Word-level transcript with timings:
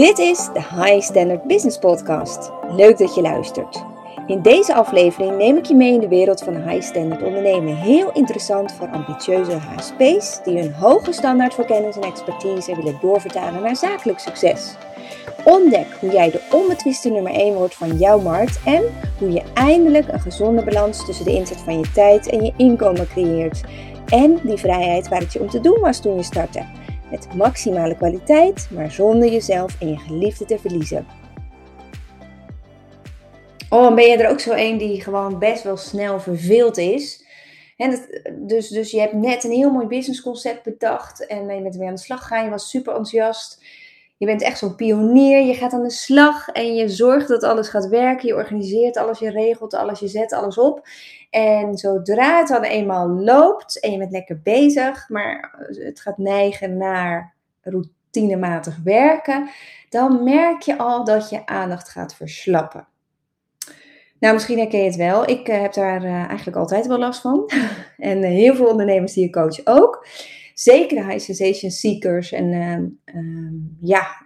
Dit 0.00 0.18
is 0.18 0.48
de 0.52 0.60
High 0.60 1.00
Standard 1.00 1.42
Business 1.42 1.78
Podcast. 1.78 2.50
Leuk 2.70 2.98
dat 2.98 3.14
je 3.14 3.20
luistert. 3.20 3.84
In 4.26 4.42
deze 4.42 4.74
aflevering 4.74 5.36
neem 5.36 5.56
ik 5.56 5.64
je 5.64 5.74
mee 5.74 5.92
in 5.92 6.00
de 6.00 6.08
wereld 6.08 6.42
van 6.42 6.68
high 6.68 6.82
standard 6.82 7.22
ondernemen. 7.22 7.76
Heel 7.76 8.12
interessant 8.12 8.72
voor 8.72 8.88
ambitieuze 8.88 9.52
HSP's 9.52 10.40
die 10.44 10.58
hun 10.58 10.72
hoge 10.72 11.12
standaard 11.12 11.54
voor 11.54 11.64
kennis 11.64 11.96
en 11.96 12.02
expertise 12.02 12.76
willen 12.76 12.98
doorvertalen 13.00 13.62
naar 13.62 13.76
zakelijk 13.76 14.18
succes. 14.18 14.74
Ontdek 15.44 15.86
hoe 16.00 16.10
jij 16.10 16.30
de 16.30 16.40
onbetwiste 16.52 17.08
nummer 17.08 17.32
1 17.32 17.54
wordt 17.54 17.74
van 17.74 17.96
jouw 17.96 18.20
markt 18.20 18.60
en 18.64 18.82
hoe 19.18 19.32
je 19.32 19.42
eindelijk 19.54 20.08
een 20.08 20.20
gezonde 20.20 20.64
balans 20.64 21.04
tussen 21.04 21.24
de 21.24 21.34
inzet 21.34 21.60
van 21.60 21.78
je 21.78 21.92
tijd 21.92 22.28
en 22.28 22.44
je 22.44 22.52
inkomen 22.56 23.08
creëert. 23.08 23.60
En 24.06 24.38
die 24.42 24.56
vrijheid 24.56 25.08
waar 25.08 25.20
het 25.20 25.32
je 25.32 25.40
om 25.40 25.48
te 25.48 25.60
doen 25.60 25.80
was 25.80 26.00
toen 26.00 26.16
je 26.16 26.22
startte. 26.22 26.79
Met 27.10 27.34
maximale 27.34 27.96
kwaliteit, 27.96 28.68
maar 28.70 28.90
zonder 28.90 29.30
jezelf 29.30 29.80
en 29.80 29.88
je 29.88 29.98
geliefde 29.98 30.44
te 30.44 30.58
verliezen. 30.58 31.06
Oh, 33.68 33.94
ben 33.94 34.04
je 34.04 34.16
er 34.16 34.30
ook 34.30 34.40
zo 34.40 34.52
een 34.56 34.78
die 34.78 35.00
gewoon 35.00 35.38
best 35.38 35.62
wel 35.62 35.76
snel 35.76 36.20
verveeld 36.20 36.78
is? 36.78 37.24
Dus, 38.32 38.68
dus 38.68 38.90
je 38.90 39.00
hebt 39.00 39.12
net 39.12 39.44
een 39.44 39.50
heel 39.50 39.70
mooi 39.70 39.86
businessconcept 39.86 40.62
bedacht 40.62 41.26
en 41.26 41.54
je 41.54 41.62
bent 41.62 41.76
weer 41.76 41.88
aan 41.88 41.94
de 41.94 42.00
slag 42.00 42.20
gegaan. 42.20 42.44
Je 42.44 42.50
was 42.50 42.70
super 42.70 42.94
enthousiast. 42.94 43.64
Je 44.20 44.26
bent 44.26 44.42
echt 44.42 44.58
zo'n 44.58 44.74
pionier. 44.74 45.42
Je 45.42 45.54
gaat 45.54 45.72
aan 45.72 45.82
de 45.82 45.90
slag 45.90 46.48
en 46.48 46.74
je 46.74 46.88
zorgt 46.88 47.28
dat 47.28 47.42
alles 47.42 47.68
gaat 47.68 47.88
werken. 47.88 48.28
Je 48.28 48.34
organiseert 48.34 48.96
alles, 48.96 49.18
je 49.18 49.30
regelt 49.30 49.74
alles, 49.74 50.00
je 50.00 50.08
zet 50.08 50.32
alles 50.32 50.58
op. 50.58 50.88
En 51.30 51.76
zodra 51.76 52.38
het 52.38 52.48
dan 52.48 52.62
eenmaal 52.62 53.08
loopt 53.08 53.80
en 53.80 53.92
je 53.92 53.98
bent 53.98 54.10
lekker 54.10 54.40
bezig, 54.42 55.08
maar 55.08 55.66
het 55.68 56.00
gaat 56.00 56.18
neigen 56.18 56.76
naar 56.76 57.34
routinematig 57.62 58.78
werken, 58.84 59.50
dan 59.88 60.24
merk 60.24 60.62
je 60.62 60.78
al 60.78 61.04
dat 61.04 61.30
je 61.30 61.46
aandacht 61.46 61.88
gaat 61.88 62.14
verslappen. 62.14 62.86
Nou, 64.18 64.34
misschien 64.34 64.58
herken 64.58 64.78
je 64.78 64.84
het 64.86 64.96
wel. 64.96 65.28
Ik 65.28 65.48
uh, 65.48 65.60
heb 65.60 65.72
daar 65.72 66.04
uh, 66.04 66.24
eigenlijk 66.24 66.56
altijd 66.56 66.86
wel 66.86 66.98
last 66.98 67.20
van. 67.20 67.50
en 67.98 68.18
uh, 68.18 68.28
heel 68.28 68.54
veel 68.54 68.66
ondernemers 68.66 69.12
die 69.12 69.24
je 69.24 69.30
coach 69.30 69.60
ook. 69.64 70.06
Zeker 70.60 70.96
de 70.96 71.04
high 71.04 71.18
sensation 71.18 71.70
seekers 71.70 72.32
en 72.32 72.52
ehm, 73.04 73.54
ja, 73.80 74.22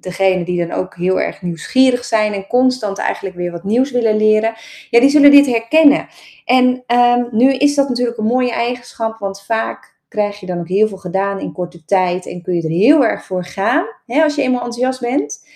degene 0.00 0.44
die 0.44 0.66
dan 0.66 0.76
ook 0.76 0.96
heel 0.96 1.20
erg 1.20 1.42
nieuwsgierig 1.42 2.04
zijn 2.04 2.32
en 2.32 2.46
constant 2.46 2.98
eigenlijk 2.98 3.36
weer 3.36 3.50
wat 3.50 3.64
nieuws 3.64 3.90
willen 3.90 4.16
leren. 4.16 4.54
Ja, 4.90 5.00
die 5.00 5.08
zullen 5.08 5.30
dit 5.30 5.46
herkennen. 5.46 6.06
En 6.44 6.84
um, 6.86 7.28
nu 7.30 7.52
is 7.52 7.74
dat 7.74 7.88
natuurlijk 7.88 8.18
een 8.18 8.24
mooie 8.24 8.52
eigenschap, 8.52 9.18
want 9.18 9.42
vaak 9.42 9.98
krijg 10.08 10.40
je 10.40 10.46
dan 10.46 10.58
ook 10.58 10.68
heel 10.68 10.88
veel 10.88 10.98
gedaan 10.98 11.40
in 11.40 11.52
korte 11.52 11.84
tijd 11.84 12.26
en 12.26 12.42
kun 12.42 12.54
je 12.54 12.62
er 12.62 12.68
heel 12.68 13.04
erg 13.04 13.24
voor 13.24 13.44
gaan 13.44 13.84
hè, 14.06 14.22
als 14.22 14.34
je 14.34 14.42
eenmaal 14.42 14.64
enthousiast 14.64 15.00
bent. 15.00 15.48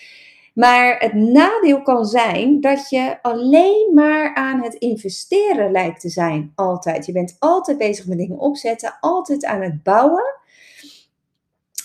Maar 0.59 0.99
het 0.99 1.13
nadeel 1.13 1.83
kan 1.83 2.05
zijn 2.05 2.61
dat 2.61 2.89
je 2.89 3.19
alleen 3.23 3.91
maar 3.95 4.35
aan 4.35 4.63
het 4.63 4.75
investeren 4.75 5.71
lijkt 5.71 6.01
te 6.01 6.09
zijn. 6.09 6.53
Altijd. 6.55 7.07
Je 7.07 7.13
bent 7.13 7.37
altijd 7.39 7.79
bezig 7.79 8.07
met 8.07 8.19
dingen 8.19 8.39
opzetten, 8.39 8.97
altijd 9.01 9.45
aan 9.45 9.63
het 9.63 9.83
bouwen. 9.83 10.37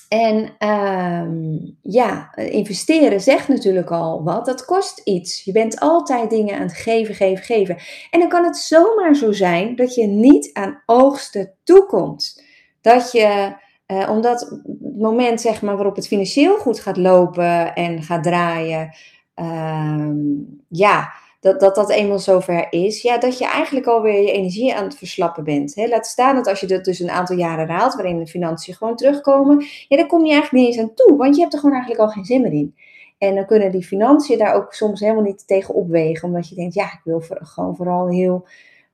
En 0.09 0.67
um, 0.69 1.77
ja, 1.81 2.35
investeren 2.35 3.21
zegt 3.21 3.47
natuurlijk 3.47 3.91
al 3.91 4.23
wat. 4.23 4.45
Dat 4.45 4.65
kost 4.65 5.01
iets. 5.03 5.43
Je 5.43 5.51
bent 5.51 5.79
altijd 5.79 6.29
dingen 6.29 6.55
aan 6.55 6.61
het 6.61 6.77
geven, 6.77 7.15
geven, 7.15 7.43
geven. 7.45 7.77
En 8.11 8.19
dan 8.19 8.29
kan 8.29 8.43
het 8.43 8.57
zomaar 8.57 9.15
zo 9.15 9.31
zijn 9.31 9.75
dat 9.75 9.95
je 9.95 10.05
niet 10.07 10.53
aan 10.53 10.81
oogsten 10.85 11.53
toekomt. 11.63 12.43
Dat 12.81 13.11
je 13.11 13.53
uh, 13.93 14.09
omdat 14.09 14.39
het 14.39 14.61
moment 14.97 15.41
zeg 15.41 15.61
maar, 15.61 15.75
waarop 15.75 15.95
het 15.95 16.07
financieel 16.07 16.57
goed 16.57 16.79
gaat 16.79 16.97
lopen 16.97 17.73
en 17.75 18.03
gaat 18.03 18.23
draaien, 18.23 18.95
uh, 19.35 20.09
ja, 20.67 21.11
dat, 21.39 21.59
dat 21.59 21.75
dat 21.75 21.89
eenmaal 21.89 22.19
zover 22.19 22.67
is, 22.69 23.01
ja, 23.01 23.17
dat 23.17 23.37
je 23.37 23.45
eigenlijk 23.47 23.85
alweer 23.85 24.21
je 24.21 24.31
energie 24.31 24.75
aan 24.75 24.83
het 24.83 24.97
verslappen 24.97 25.43
bent. 25.43 25.75
Hè? 25.75 25.87
Laat 25.87 26.07
staan 26.07 26.35
dat 26.35 26.47
als 26.47 26.59
je 26.59 26.67
dat 26.67 26.85
dus 26.85 26.99
een 26.99 27.09
aantal 27.09 27.35
jaren 27.35 27.67
raalt, 27.67 27.95
waarin 27.95 28.19
de 28.19 28.27
financiën 28.27 28.73
gewoon 28.73 28.95
terugkomen, 28.95 29.65
ja, 29.87 29.97
dan 29.97 30.07
kom 30.07 30.25
je 30.25 30.31
eigenlijk 30.31 30.65
niet 30.65 30.75
eens 30.75 30.83
aan 30.83 30.93
toe, 30.95 31.17
want 31.17 31.35
je 31.35 31.41
hebt 31.41 31.53
er 31.53 31.59
gewoon 31.59 31.75
eigenlijk 31.75 32.03
al 32.03 32.09
geen 32.09 32.25
zin 32.25 32.41
meer 32.41 32.53
in. 32.53 32.75
En 33.17 33.35
dan 33.35 33.45
kunnen 33.45 33.71
die 33.71 33.85
financiën 33.85 34.37
daar 34.37 34.55
ook 34.55 34.73
soms 34.73 34.99
helemaal 34.99 35.23
niet 35.23 35.47
tegen 35.47 35.73
opwegen, 35.73 36.27
omdat 36.27 36.49
je 36.49 36.55
denkt, 36.55 36.73
ja, 36.73 36.85
ik 36.85 37.01
wil 37.03 37.21
gewoon 37.27 37.75
vooral 37.75 38.07
heel 38.07 38.47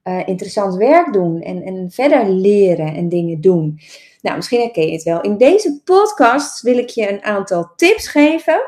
uh, 0.03 0.27
interessant 0.27 0.75
werk 0.75 1.13
doen 1.13 1.41
en, 1.41 1.63
en 1.63 1.91
verder 1.91 2.29
leren 2.29 2.95
en 2.95 3.09
dingen 3.09 3.41
doen. 3.41 3.79
Nou, 4.21 4.35
misschien 4.35 4.59
herken 4.59 4.85
je 4.85 4.91
het 4.91 5.03
wel. 5.03 5.21
In 5.21 5.37
deze 5.37 5.81
podcast 5.83 6.61
wil 6.61 6.77
ik 6.77 6.89
je 6.89 7.09
een 7.09 7.23
aantal 7.23 7.71
tips 7.75 8.07
geven. 8.07 8.61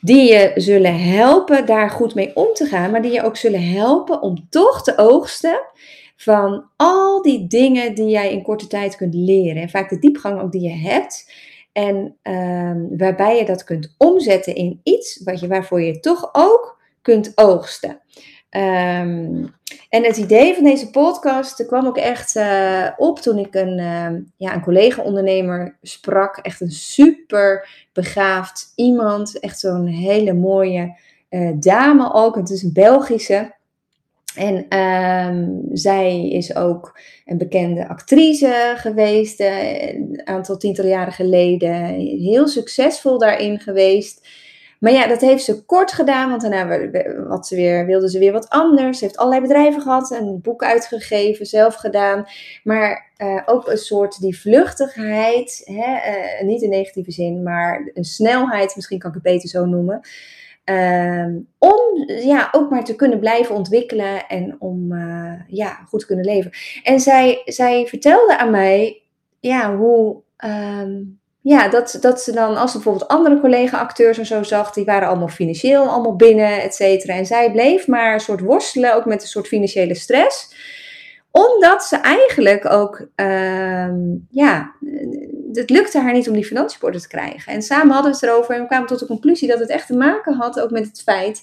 Die 0.00 0.32
je 0.32 0.52
zullen 0.54 1.00
helpen 1.00 1.66
daar 1.66 1.90
goed 1.90 2.14
mee 2.14 2.36
om 2.36 2.54
te 2.54 2.66
gaan. 2.66 2.90
Maar 2.90 3.02
die 3.02 3.12
je 3.12 3.22
ook 3.22 3.36
zullen 3.36 3.72
helpen 3.72 4.22
om 4.22 4.46
toch 4.50 4.82
te 4.82 4.98
oogsten 4.98 5.60
van 6.16 6.64
al 6.76 7.22
die 7.22 7.46
dingen 7.46 7.94
die 7.94 8.08
jij 8.08 8.32
in 8.32 8.42
korte 8.42 8.66
tijd 8.66 8.96
kunt 8.96 9.14
leren. 9.14 9.62
En 9.62 9.70
vaak 9.70 9.88
de 9.88 9.98
diepgang 9.98 10.40
ook 10.40 10.52
die 10.52 10.62
je 10.62 10.88
hebt. 10.88 11.32
En 11.72 12.16
uh, 12.22 12.98
waarbij 12.98 13.36
je 13.36 13.44
dat 13.44 13.64
kunt 13.64 13.94
omzetten 13.98 14.54
in 14.54 14.80
iets 14.82 15.22
wat 15.24 15.40
je, 15.40 15.46
waarvoor 15.46 15.82
je 15.82 16.00
toch 16.00 16.28
ook 16.32 16.80
kunt 17.02 17.32
oogsten. 17.34 18.00
Um, 18.50 19.54
en 19.88 20.04
het 20.04 20.16
idee 20.16 20.54
van 20.54 20.64
deze 20.64 20.90
podcast 20.90 21.66
kwam 21.66 21.86
ook 21.86 21.96
echt 21.96 22.36
uh, 22.36 22.88
op 22.96 23.18
toen 23.18 23.38
ik 23.38 23.54
een, 23.54 23.78
uh, 23.78 24.20
ja, 24.36 24.54
een 24.54 24.62
collega-ondernemer 24.62 25.76
sprak. 25.82 26.36
Echt 26.36 26.60
een 26.60 26.70
super 26.70 27.68
begaafd 27.92 28.72
iemand. 28.74 29.38
Echt 29.40 29.60
zo'n 29.60 29.86
hele 29.86 30.32
mooie 30.32 30.96
uh, 31.30 31.50
dame 31.54 32.12
ook. 32.12 32.34
Het 32.36 32.50
is 32.50 32.62
een 32.62 32.72
Belgische. 32.72 33.54
En 34.34 34.78
um, 34.78 35.60
zij 35.72 36.28
is 36.28 36.56
ook 36.56 37.00
een 37.24 37.38
bekende 37.38 37.88
actrice 37.88 38.74
geweest, 38.76 39.40
een 39.40 40.20
aantal 40.24 40.56
tientallen 40.56 40.90
jaren 40.90 41.12
geleden. 41.12 41.74
Heel 41.98 42.48
succesvol 42.48 43.18
daarin 43.18 43.60
geweest. 43.60 44.28
Maar 44.80 44.92
ja, 44.92 45.06
dat 45.06 45.20
heeft 45.20 45.44
ze 45.44 45.64
kort 45.64 45.92
gedaan, 45.92 46.28
want 46.28 46.42
daarna 46.42 46.90
wat 47.28 47.46
ze 47.46 47.56
weer, 47.56 47.86
wilde 47.86 48.10
ze 48.10 48.18
weer 48.18 48.32
wat 48.32 48.48
anders. 48.48 48.98
Ze 48.98 49.04
heeft 49.04 49.16
allerlei 49.16 49.42
bedrijven 49.42 49.82
gehad, 49.82 50.10
een 50.10 50.40
boek 50.40 50.62
uitgegeven, 50.64 51.46
zelf 51.46 51.74
gedaan. 51.74 52.24
Maar 52.64 53.10
uh, 53.18 53.42
ook 53.46 53.68
een 53.68 53.78
soort 53.78 54.20
die 54.20 54.38
vluchtigheid, 54.38 55.62
hè, 55.64 55.96
uh, 56.40 56.46
niet 56.46 56.62
in 56.62 56.70
negatieve 56.70 57.10
zin, 57.10 57.42
maar 57.42 57.90
een 57.94 58.04
snelheid, 58.04 58.76
misschien 58.76 58.98
kan 58.98 59.08
ik 59.08 59.14
het 59.14 59.24
beter 59.24 59.48
zo 59.48 59.64
noemen. 59.64 60.00
Uh, 60.64 61.26
om 61.58 62.04
ja, 62.06 62.48
ook 62.52 62.70
maar 62.70 62.84
te 62.84 62.96
kunnen 62.96 63.18
blijven 63.18 63.54
ontwikkelen 63.54 64.26
en 64.26 64.56
om 64.58 64.92
uh, 64.92 65.32
ja, 65.46 65.74
goed 65.88 66.00
te 66.00 66.06
kunnen 66.06 66.24
leven. 66.24 66.50
En 66.82 67.00
zij, 67.00 67.42
zij 67.44 67.86
vertelde 67.86 68.38
aan 68.38 68.50
mij 68.50 69.02
ja, 69.40 69.76
hoe, 69.76 70.22
ehm, 70.36 71.02
ja, 71.46 71.68
dat, 71.68 71.98
dat 72.00 72.20
ze 72.22 72.32
dan, 72.32 72.56
als 72.56 72.70
ze 72.70 72.76
bijvoorbeeld 72.76 73.10
andere 73.10 73.40
collega-acteurs 73.40 74.18
en 74.18 74.26
zo 74.26 74.42
zag, 74.42 74.72
die 74.72 74.84
waren 74.84 75.08
allemaal 75.08 75.28
financieel 75.28 75.88
allemaal 75.88 76.16
binnen, 76.16 76.62
et 76.62 76.74
cetera. 76.74 77.14
En 77.14 77.26
zij 77.26 77.50
bleef 77.50 77.86
maar 77.86 78.12
een 78.12 78.20
soort 78.20 78.40
worstelen, 78.40 78.94
ook 78.94 79.04
met 79.04 79.22
een 79.22 79.28
soort 79.28 79.46
financiële 79.46 79.94
stress. 79.94 80.54
Omdat 81.30 81.84
ze 81.84 81.96
eigenlijk 81.96 82.70
ook, 82.70 83.06
uh, 83.16 83.88
ja, 84.30 84.74
het 85.52 85.70
lukte 85.70 85.98
haar 85.98 86.12
niet 86.12 86.28
om 86.28 86.34
die 86.34 86.44
financiën 86.44 86.90
te 86.92 87.08
krijgen. 87.08 87.52
En 87.52 87.62
samen 87.62 87.94
hadden 87.94 88.12
we 88.12 88.18
het 88.18 88.26
erover 88.26 88.54
en 88.54 88.60
we 88.60 88.66
kwamen 88.66 88.86
tot 88.86 88.98
de 88.98 89.06
conclusie 89.06 89.48
dat 89.48 89.58
het 89.58 89.70
echt 89.70 89.86
te 89.86 89.96
maken 89.96 90.34
had 90.34 90.60
ook 90.60 90.70
met 90.70 90.86
het 90.86 91.02
feit 91.02 91.42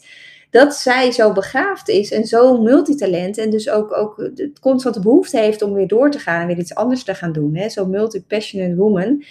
dat 0.50 0.76
zij 0.76 1.12
zo 1.12 1.32
begaafd 1.32 1.90
is 1.90 2.12
en 2.12 2.26
zo 2.26 2.62
multitalent. 2.62 3.38
En 3.38 3.50
dus 3.50 3.70
ook, 3.70 3.98
ook 3.98 4.16
de 4.34 4.52
constante 4.62 5.00
behoefte 5.00 5.38
heeft 5.38 5.62
om 5.62 5.74
weer 5.74 5.88
door 5.88 6.12
te 6.12 6.20
gaan 6.20 6.42
en 6.42 6.48
weer 6.48 6.58
iets 6.58 6.76
anders 6.76 7.04
te 7.04 7.16
gaan 7.16 7.32
doen. 7.32 7.56
Hè? 7.56 7.70
Zo 7.70 7.86
multi-passionate 7.86 8.76
woman. 8.76 9.24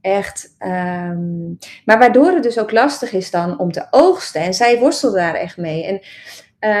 Echt. 0.00 0.54
Um, 0.58 1.58
maar 1.84 1.98
waardoor 1.98 2.30
het 2.30 2.42
dus 2.42 2.58
ook 2.58 2.72
lastig 2.72 3.12
is 3.12 3.30
dan 3.30 3.58
om 3.58 3.72
te 3.72 3.86
oogsten. 3.90 4.40
En 4.40 4.54
zij 4.54 4.78
worstelde 4.78 5.16
daar 5.16 5.34
echt 5.34 5.56
mee. 5.56 5.84
En 5.84 6.00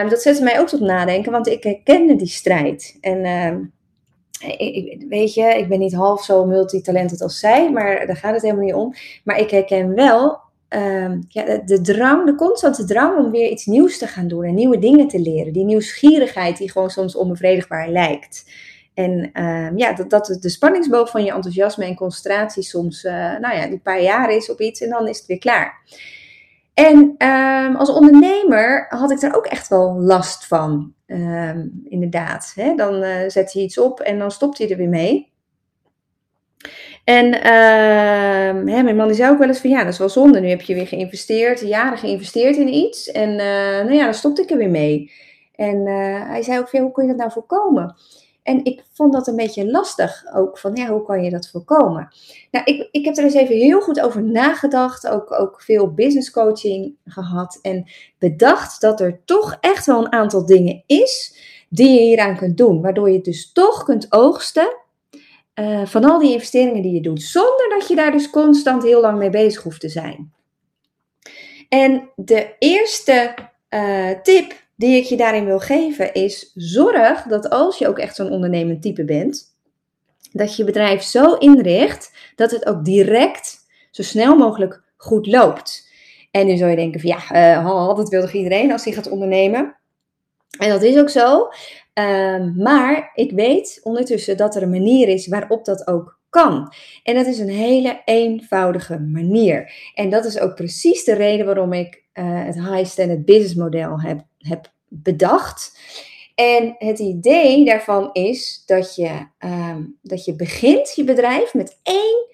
um, 0.02 0.08
dat 0.08 0.22
zette 0.22 0.42
mij 0.42 0.60
ook 0.60 0.68
tot 0.68 0.80
nadenken, 0.80 1.32
want 1.32 1.48
ik 1.48 1.62
herkende 1.62 2.16
die 2.16 2.26
strijd. 2.26 2.98
En 3.00 3.26
um, 3.26 3.72
ik, 4.58 5.04
weet 5.08 5.34
je, 5.34 5.42
ik 5.42 5.68
ben 5.68 5.78
niet 5.78 5.94
half 5.94 6.24
zo 6.24 6.46
multitalented 6.46 7.22
als 7.22 7.38
zij, 7.38 7.70
maar 7.70 8.06
daar 8.06 8.16
gaat 8.16 8.34
het 8.34 8.42
helemaal 8.42 8.64
niet 8.64 8.74
om. 8.74 8.94
Maar 9.24 9.38
ik 9.38 9.50
herken 9.50 9.94
wel 9.94 10.46
ja, 11.28 11.58
de 11.64 11.80
drang, 11.82 12.26
de 12.26 12.34
constante 12.34 12.84
drang 12.84 13.18
om 13.18 13.30
weer 13.30 13.50
iets 13.50 13.66
nieuws 13.66 13.98
te 13.98 14.06
gaan 14.06 14.28
doen 14.28 14.44
en 14.44 14.54
nieuwe 14.54 14.78
dingen 14.78 15.08
te 15.08 15.20
leren. 15.20 15.52
Die 15.52 15.64
nieuwsgierigheid 15.64 16.56
die 16.58 16.70
gewoon 16.70 16.90
soms 16.90 17.16
onbevredigbaar 17.16 17.88
lijkt. 17.88 18.44
En 18.98 19.30
uh, 19.32 19.68
ja, 19.76 19.92
dat, 19.92 20.10
dat 20.10 20.38
de 20.40 20.48
spanningsboog 20.48 21.10
van 21.10 21.24
je 21.24 21.32
enthousiasme 21.32 21.84
en 21.84 21.94
concentratie 21.94 22.62
soms, 22.62 23.04
uh, 23.04 23.12
nou 23.12 23.56
ja, 23.56 23.66
die 23.66 23.78
paar 23.78 24.02
jaar 24.02 24.30
is 24.30 24.50
op 24.50 24.60
iets 24.60 24.80
en 24.80 24.90
dan 24.90 25.08
is 25.08 25.18
het 25.18 25.26
weer 25.26 25.38
klaar. 25.38 25.82
En 26.74 27.14
um, 27.28 27.76
als 27.76 27.90
ondernemer 27.90 28.86
had 28.88 29.10
ik 29.10 29.20
daar 29.20 29.36
ook 29.36 29.46
echt 29.46 29.68
wel 29.68 30.00
last 30.00 30.46
van, 30.46 30.92
um, 31.06 31.82
inderdaad. 31.84 32.52
Hè? 32.54 32.74
Dan 32.74 33.02
uh, 33.02 33.10
zet 33.26 33.52
je 33.52 33.60
iets 33.60 33.78
op 33.78 34.00
en 34.00 34.18
dan 34.18 34.30
stopt 34.30 34.58
hij 34.58 34.70
er 34.70 34.76
weer 34.76 34.88
mee. 34.88 35.32
En 37.04 37.32
hè, 38.72 38.82
mijn 38.82 38.96
man 38.96 39.06
die 39.06 39.16
zei 39.16 39.30
ook 39.30 39.38
wel 39.38 39.48
eens 39.48 39.60
van 39.60 39.70
ja, 39.70 39.84
dat 39.84 39.92
is 39.92 39.98
wel 39.98 40.08
zonde. 40.08 40.40
Nu 40.40 40.48
heb 40.48 40.60
je 40.60 40.74
weer 40.74 40.86
geïnvesteerd, 40.86 41.60
jaren 41.60 41.98
geïnvesteerd 41.98 42.56
in 42.56 42.74
iets. 42.74 43.10
En 43.10 43.30
uh, 43.30 43.84
nou 43.84 43.94
ja, 43.94 44.04
dan 44.04 44.14
stopte 44.14 44.42
ik 44.42 44.50
er 44.50 44.56
weer 44.56 44.70
mee. 44.70 45.12
En 45.54 45.86
hij 46.26 46.42
zei 46.42 46.58
ook 46.58 46.68
van 46.68 46.80
hoe 46.80 46.92
kun 46.92 47.02
je 47.02 47.08
dat 47.08 47.18
nou 47.18 47.32
voorkomen? 47.32 47.96
En 48.48 48.64
ik 48.64 48.82
vond 48.92 49.12
dat 49.12 49.26
een 49.26 49.36
beetje 49.36 49.70
lastig 49.70 50.24
ook, 50.34 50.58
van 50.58 50.74
ja, 50.74 50.86
hoe 50.86 51.02
kan 51.02 51.24
je 51.24 51.30
dat 51.30 51.48
voorkomen? 51.48 52.14
Nou, 52.50 52.64
ik, 52.64 52.88
ik 52.90 53.04
heb 53.04 53.16
er 53.16 53.24
eens 53.24 53.34
even 53.34 53.56
heel 53.56 53.80
goed 53.80 54.00
over 54.00 54.22
nagedacht, 54.22 55.08
ook, 55.08 55.32
ook 55.32 55.62
veel 55.62 55.94
business 55.94 56.30
coaching 56.30 56.96
gehad 57.04 57.58
en 57.62 57.90
bedacht 58.18 58.80
dat 58.80 59.00
er 59.00 59.20
toch 59.24 59.56
echt 59.60 59.86
wel 59.86 59.98
een 59.98 60.12
aantal 60.12 60.46
dingen 60.46 60.82
is 60.86 61.36
die 61.68 61.92
je 61.92 62.00
hieraan 62.00 62.36
kunt 62.36 62.56
doen, 62.56 62.80
waardoor 62.80 63.10
je 63.10 63.20
dus 63.20 63.52
toch 63.52 63.84
kunt 63.84 64.12
oogsten 64.12 64.76
uh, 65.54 65.86
van 65.86 66.04
al 66.04 66.18
die 66.18 66.32
investeringen 66.32 66.82
die 66.82 66.94
je 66.94 67.00
doet, 67.00 67.22
zonder 67.22 67.66
dat 67.78 67.88
je 67.88 67.94
daar 67.94 68.12
dus 68.12 68.30
constant 68.30 68.82
heel 68.82 69.00
lang 69.00 69.18
mee 69.18 69.30
bezig 69.30 69.62
hoeft 69.62 69.80
te 69.80 69.88
zijn. 69.88 70.32
En 71.68 72.10
de 72.16 72.54
eerste 72.58 73.34
uh, 73.70 74.10
tip 74.22 74.66
die 74.78 74.96
ik 74.96 75.04
je 75.04 75.16
daarin 75.16 75.44
wil 75.44 75.58
geven 75.58 76.14
is: 76.14 76.52
zorg 76.54 77.22
dat 77.22 77.50
als 77.50 77.78
je 77.78 77.88
ook 77.88 77.98
echt 77.98 78.16
zo'n 78.16 78.30
ondernemend 78.30 78.82
type 78.82 79.04
bent, 79.04 79.56
dat 80.32 80.56
je 80.56 80.64
bedrijf 80.64 81.02
zo 81.02 81.34
inricht 81.34 82.12
dat 82.34 82.50
het 82.50 82.66
ook 82.66 82.84
direct 82.84 83.56
zo 83.90 84.02
snel 84.02 84.36
mogelijk 84.36 84.82
goed 84.96 85.26
loopt. 85.26 85.88
En 86.30 86.46
nu 86.46 86.56
zou 86.56 86.70
je 86.70 86.76
denken 86.76 87.00
van 87.00 87.10
ja, 87.10 87.62
uh, 87.62 87.96
dat 87.96 88.08
wil 88.08 88.20
toch 88.20 88.32
iedereen 88.32 88.72
als 88.72 88.84
hij 88.84 88.92
gaat 88.92 89.10
ondernemen? 89.10 89.76
En 90.58 90.68
dat 90.68 90.82
is 90.82 90.98
ook 90.98 91.10
zo. 91.10 91.48
Um, 91.94 92.54
maar 92.56 93.10
ik 93.14 93.30
weet 93.30 93.80
ondertussen 93.82 94.36
dat 94.36 94.56
er 94.56 94.62
een 94.62 94.70
manier 94.70 95.08
is 95.08 95.28
waarop 95.28 95.64
dat 95.64 95.86
ook 95.86 96.20
kan. 96.30 96.72
En 97.02 97.14
dat 97.14 97.26
is 97.26 97.38
een 97.38 97.48
hele 97.48 98.02
eenvoudige 98.04 98.98
manier. 98.98 99.72
En 99.94 100.10
dat 100.10 100.24
is 100.24 100.38
ook 100.38 100.54
precies 100.54 101.04
de 101.04 101.14
reden 101.14 101.46
waarom 101.46 101.72
ik 101.72 102.04
uh, 102.14 102.44
het 102.44 102.54
High 102.54 102.84
Standard 102.84 103.24
Business 103.24 103.54
Model 103.54 104.00
heb, 104.00 104.20
heb 104.38 104.72
bedacht. 104.88 105.78
En 106.34 106.74
het 106.78 106.98
idee 106.98 107.64
daarvan 107.64 108.10
is 108.12 108.62
dat 108.66 108.94
je, 108.94 109.26
um, 109.38 109.98
dat 110.02 110.24
je 110.24 110.36
begint 110.36 110.92
je 110.94 111.04
bedrijf 111.04 111.54
met 111.54 111.78
één 111.82 112.26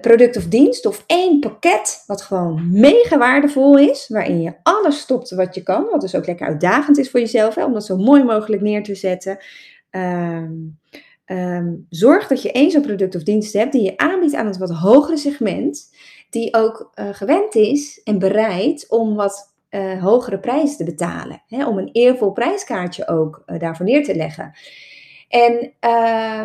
product 0.00 0.36
of 0.36 0.44
dienst 0.44 0.86
of 0.86 1.04
één 1.06 1.40
pakket 1.40 2.04
wat 2.06 2.22
gewoon 2.22 2.80
mega 2.80 3.18
waardevol 3.18 3.78
is, 3.78 4.08
waarin 4.08 4.40
je 4.40 4.54
alles 4.62 4.98
stopt 4.98 5.30
wat 5.30 5.54
je 5.54 5.62
kan, 5.62 5.84
wat 5.90 6.00
dus 6.00 6.14
ook 6.14 6.26
lekker 6.26 6.46
uitdagend 6.46 6.98
is 6.98 7.10
voor 7.10 7.20
jezelf, 7.20 7.54
hè, 7.54 7.64
om 7.64 7.72
dat 7.72 7.84
zo 7.84 7.96
mooi 7.96 8.24
mogelijk 8.24 8.62
neer 8.62 8.82
te 8.82 8.94
zetten. 8.94 9.38
Um, 9.90 10.78
um, 11.26 11.86
zorg 11.88 12.26
dat 12.26 12.42
je 12.42 12.52
één 12.52 12.70
zo'n 12.70 12.82
product 12.82 13.14
of 13.14 13.22
dienst 13.22 13.52
hebt 13.52 13.72
die 13.72 13.82
je 13.82 13.96
aanbiedt 13.96 14.34
aan 14.34 14.46
het 14.46 14.56
wat 14.56 14.70
hogere 14.70 15.16
segment, 15.16 15.94
die 16.30 16.54
ook 16.54 16.90
uh, 16.94 17.08
gewend 17.12 17.54
is 17.54 18.00
en 18.04 18.18
bereid 18.18 18.86
om 18.88 19.14
wat 19.14 19.53
uh, 19.74 20.02
hogere 20.02 20.38
prijzen 20.38 20.76
te 20.76 20.84
betalen, 20.84 21.42
hè, 21.46 21.66
om 21.66 21.78
een 21.78 21.90
eervol 21.92 22.32
prijskaartje 22.32 23.08
ook 23.08 23.42
uh, 23.46 23.58
daarvoor 23.58 23.86
neer 23.86 24.04
te 24.04 24.14
leggen. 24.16 24.52
En 25.28 25.72
eh, 25.80 26.44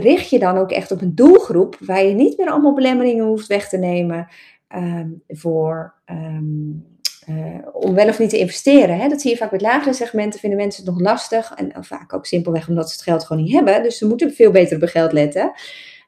richt 0.00 0.30
je 0.30 0.38
dan 0.38 0.56
ook 0.56 0.70
echt 0.70 0.90
op 0.90 1.00
een 1.00 1.14
doelgroep 1.14 1.76
waar 1.80 2.04
je 2.04 2.14
niet 2.14 2.38
meer 2.38 2.50
allemaal 2.50 2.74
belemmeringen 2.74 3.24
hoeft 3.24 3.46
weg 3.46 3.68
te 3.68 3.76
nemen 3.76 4.28
um, 4.74 5.22
voor, 5.28 5.94
um, 6.10 6.86
uh, 7.28 7.58
om 7.72 7.94
wel 7.94 8.08
of 8.08 8.18
niet 8.18 8.30
te 8.30 8.38
investeren. 8.38 8.98
Hè? 8.98 9.08
Dat 9.08 9.20
zie 9.20 9.30
je 9.30 9.36
vaak 9.36 9.50
met 9.50 9.60
lagere 9.60 9.92
segmenten, 9.92 10.40
vinden 10.40 10.58
mensen 10.58 10.84
het 10.84 10.92
nog 10.92 11.02
lastig. 11.02 11.52
En 11.54 11.84
vaak 11.84 12.12
ook 12.14 12.26
simpelweg 12.26 12.68
omdat 12.68 12.88
ze 12.88 12.94
het 12.94 13.02
geld 13.02 13.24
gewoon 13.24 13.42
niet 13.42 13.52
hebben. 13.52 13.82
Dus 13.82 13.98
ze 13.98 14.06
moeten 14.06 14.32
veel 14.32 14.50
beter 14.50 14.82
op 14.82 14.88
geld 14.88 15.12
letten. 15.12 15.52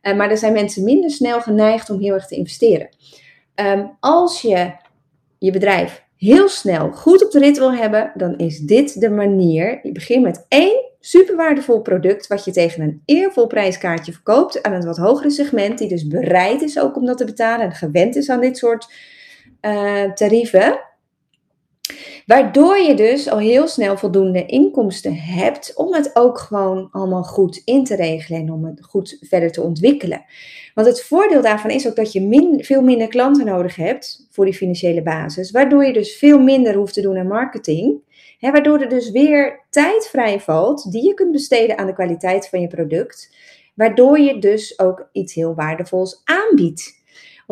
Maar 0.03 0.31
er 0.31 0.39
zijn 0.39 0.53
mensen 0.53 0.85
minder 0.85 1.11
snel 1.11 1.41
geneigd 1.41 1.91
om 1.91 2.01
heel 2.01 2.15
erg 2.15 2.27
te 2.27 2.37
investeren. 2.37 2.89
Als 4.01 4.41
je 4.41 4.73
je 5.45 5.53
bedrijf 5.53 6.05
heel 6.17 6.49
snel 6.49 6.91
goed 6.91 7.25
op 7.25 7.31
de 7.31 7.39
rit 7.39 7.59
wil 7.59 7.73
hebben, 7.73 8.13
dan 8.15 8.39
is 8.39 8.59
dit 8.59 9.01
de 9.01 9.11
manier. 9.11 9.81
Je 9.83 9.93
begint 9.93 10.23
met 10.23 10.47
één 10.49 10.91
super 11.01 11.37
waardevol 11.37 11.81
product 11.81 12.27
wat 12.27 12.45
je 12.45 12.51
tegen 12.51 12.83
een 12.83 13.03
eervol 13.05 13.47
prijskaartje 13.47 14.13
verkoopt 14.13 14.63
aan 14.63 14.73
een 14.73 14.85
wat 14.85 14.97
hogere 14.97 15.31
segment, 15.31 15.79
die 15.79 15.89
dus 15.89 16.07
bereid 16.07 16.63
is 16.63 16.79
ook 16.79 16.97
om 16.97 17.07
dat 17.07 17.19
te 17.19 17.25
betalen 17.25 17.67
en 17.67 17.73
gewend 17.73 18.17
is 18.17 18.31
aan 18.31 18.41
dit 18.41 18.59
soort 18.59 18.93
uh, 19.61 20.13
tarieven. 20.13 20.81
Waardoor 22.27 22.77
je 22.77 22.95
dus 22.95 23.29
al 23.29 23.39
heel 23.39 23.69
snel 23.69 23.97
voldoende 23.97 24.47
inkomsten 24.47 25.15
hebt 25.15 25.73
om 25.75 25.95
het 25.95 26.17
ook 26.17 26.39
gewoon 26.39 26.89
allemaal 26.91 27.23
goed 27.23 27.63
in 27.65 27.85
te 27.85 27.97
regelen 27.97 28.41
en 28.41 28.53
om 28.53 28.65
het 28.65 28.85
goed 28.85 29.17
verder 29.21 29.53
te 29.53 29.63
ontwikkelen. 29.63 30.25
Want 30.75 30.87
het 30.87 31.03
voordeel 31.03 31.43
daarvan 31.43 31.71
is 31.71 31.89
ook 31.89 31.97
dat 31.97 32.13
je 32.13 32.21
min, 32.21 32.65
veel 32.65 32.83
minder 32.83 33.09
klanten 33.09 33.47
nodig 33.47 33.77
hebt 33.77 34.27
voor 34.31 34.45
die 34.45 34.55
financiële 34.55 35.03
basis, 35.03 35.51
waardoor 35.51 35.85
je 35.85 35.93
dus 35.93 36.17
veel 36.17 36.39
minder 36.39 36.75
hoeft 36.75 36.95
te 36.95 37.01
doen 37.01 37.19
aan 37.19 37.27
marketing. 37.27 38.01
Hè, 38.39 38.51
waardoor 38.51 38.81
er 38.81 38.89
dus 38.89 39.11
weer 39.11 39.67
tijd 39.71 40.07
vrijvalt 40.07 40.93
die 40.93 41.07
je 41.07 41.15
kunt 41.15 41.33
besteden 41.33 41.79
aan 41.79 41.87
de 41.87 41.93
kwaliteit 41.93 42.49
van 42.49 42.61
je 42.61 42.67
product. 42.67 43.37
Waardoor 43.75 44.19
je 44.19 44.39
dus 44.39 44.79
ook 44.79 45.09
iets 45.13 45.35
heel 45.35 45.55
waardevols 45.55 46.21
aanbiedt. 46.25 47.02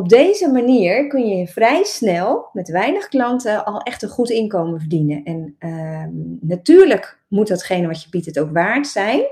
Op 0.01 0.09
deze 0.09 0.51
manier 0.51 1.07
kun 1.07 1.27
je 1.29 1.47
vrij 1.47 1.85
snel 1.85 2.49
met 2.53 2.69
weinig 2.69 3.09
klanten 3.09 3.65
al 3.65 3.81
echt 3.81 4.03
een 4.03 4.09
goed 4.09 4.31
inkomen 4.31 4.79
verdienen. 4.79 5.25
En 5.25 5.57
uh, 5.61 6.05
natuurlijk 6.41 7.19
moet 7.29 7.49
datgene 7.49 7.87
wat 7.87 8.03
je 8.03 8.09
biedt 8.11 8.27
het 8.27 8.39
ook 8.39 8.53
waard 8.53 8.87
zijn. 8.87 9.23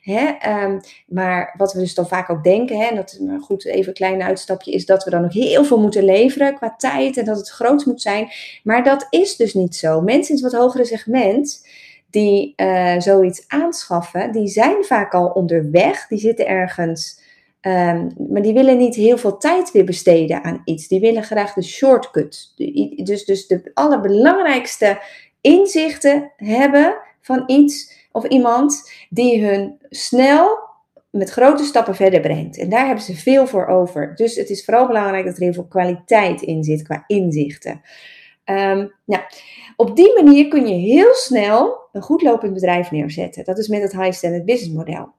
Hè? 0.00 0.52
Um, 0.64 0.80
maar 1.06 1.54
wat 1.56 1.72
we 1.72 1.78
dus 1.78 1.94
dan 1.94 2.08
vaak 2.08 2.30
ook 2.30 2.44
denken, 2.44 2.78
hè, 2.78 2.86
en 2.86 2.96
dat 2.96 3.12
is 3.12 3.18
maar 3.18 3.40
goed, 3.40 3.64
even 3.64 3.88
een 3.88 3.94
klein 3.94 4.22
uitstapje, 4.22 4.72
is 4.72 4.86
dat 4.86 5.04
we 5.04 5.10
dan 5.10 5.24
ook 5.24 5.32
heel 5.32 5.64
veel 5.64 5.80
moeten 5.80 6.04
leveren 6.04 6.54
qua 6.54 6.74
tijd 6.76 7.16
en 7.16 7.24
dat 7.24 7.36
het 7.36 7.50
groot 7.50 7.86
moet 7.86 8.02
zijn. 8.02 8.28
Maar 8.62 8.84
dat 8.84 9.06
is 9.10 9.36
dus 9.36 9.54
niet 9.54 9.76
zo. 9.76 10.00
Mensen 10.00 10.36
in 10.36 10.42
het 10.42 10.52
wat 10.52 10.60
hogere 10.60 10.84
segment 10.84 11.66
die 12.10 12.52
uh, 12.56 12.94
zoiets 12.98 13.44
aanschaffen, 13.48 14.32
die 14.32 14.48
zijn 14.48 14.84
vaak 14.84 15.14
al 15.14 15.26
onderweg, 15.26 16.06
die 16.06 16.18
zitten 16.18 16.46
ergens. 16.46 17.19
Um, 17.62 18.12
maar 18.28 18.42
die 18.42 18.52
willen 18.52 18.78
niet 18.78 18.94
heel 18.94 19.18
veel 19.18 19.36
tijd 19.36 19.72
weer 19.72 19.84
besteden 19.84 20.44
aan 20.44 20.62
iets. 20.64 20.88
Die 20.88 21.00
willen 21.00 21.22
graag 21.22 21.52
de 21.52 21.62
shortcut. 21.62 22.52
Dus, 22.96 23.24
dus 23.24 23.46
de 23.46 23.70
allerbelangrijkste 23.74 25.02
inzichten 25.40 26.32
hebben 26.36 26.96
van 27.20 27.42
iets 27.46 27.98
of 28.12 28.24
iemand 28.24 28.92
die 29.10 29.44
hun 29.44 29.78
snel 29.90 30.58
met 31.10 31.30
grote 31.30 31.64
stappen 31.64 31.94
verder 31.94 32.20
brengt. 32.20 32.58
En 32.58 32.68
daar 32.68 32.86
hebben 32.86 33.04
ze 33.04 33.16
veel 33.16 33.46
voor 33.46 33.66
over. 33.66 34.14
Dus 34.14 34.36
het 34.36 34.50
is 34.50 34.64
vooral 34.64 34.86
belangrijk 34.86 35.24
dat 35.24 35.36
er 35.36 35.42
heel 35.42 35.52
veel 35.52 35.68
kwaliteit 35.68 36.42
in 36.42 36.64
zit 36.64 36.82
qua 36.82 37.04
inzichten. 37.06 37.80
Um, 38.44 38.92
nou, 39.04 39.22
op 39.76 39.96
die 39.96 40.22
manier 40.22 40.48
kun 40.48 40.66
je 40.66 40.74
heel 40.74 41.14
snel 41.14 41.78
een 41.92 42.02
goed 42.02 42.22
lopend 42.22 42.54
bedrijf 42.54 42.90
neerzetten. 42.90 43.44
Dat 43.44 43.58
is 43.58 43.68
met 43.68 43.82
het 43.82 43.92
High 43.92 44.12
Standard 44.12 44.44
Business 44.44 44.76
Model. 44.76 45.12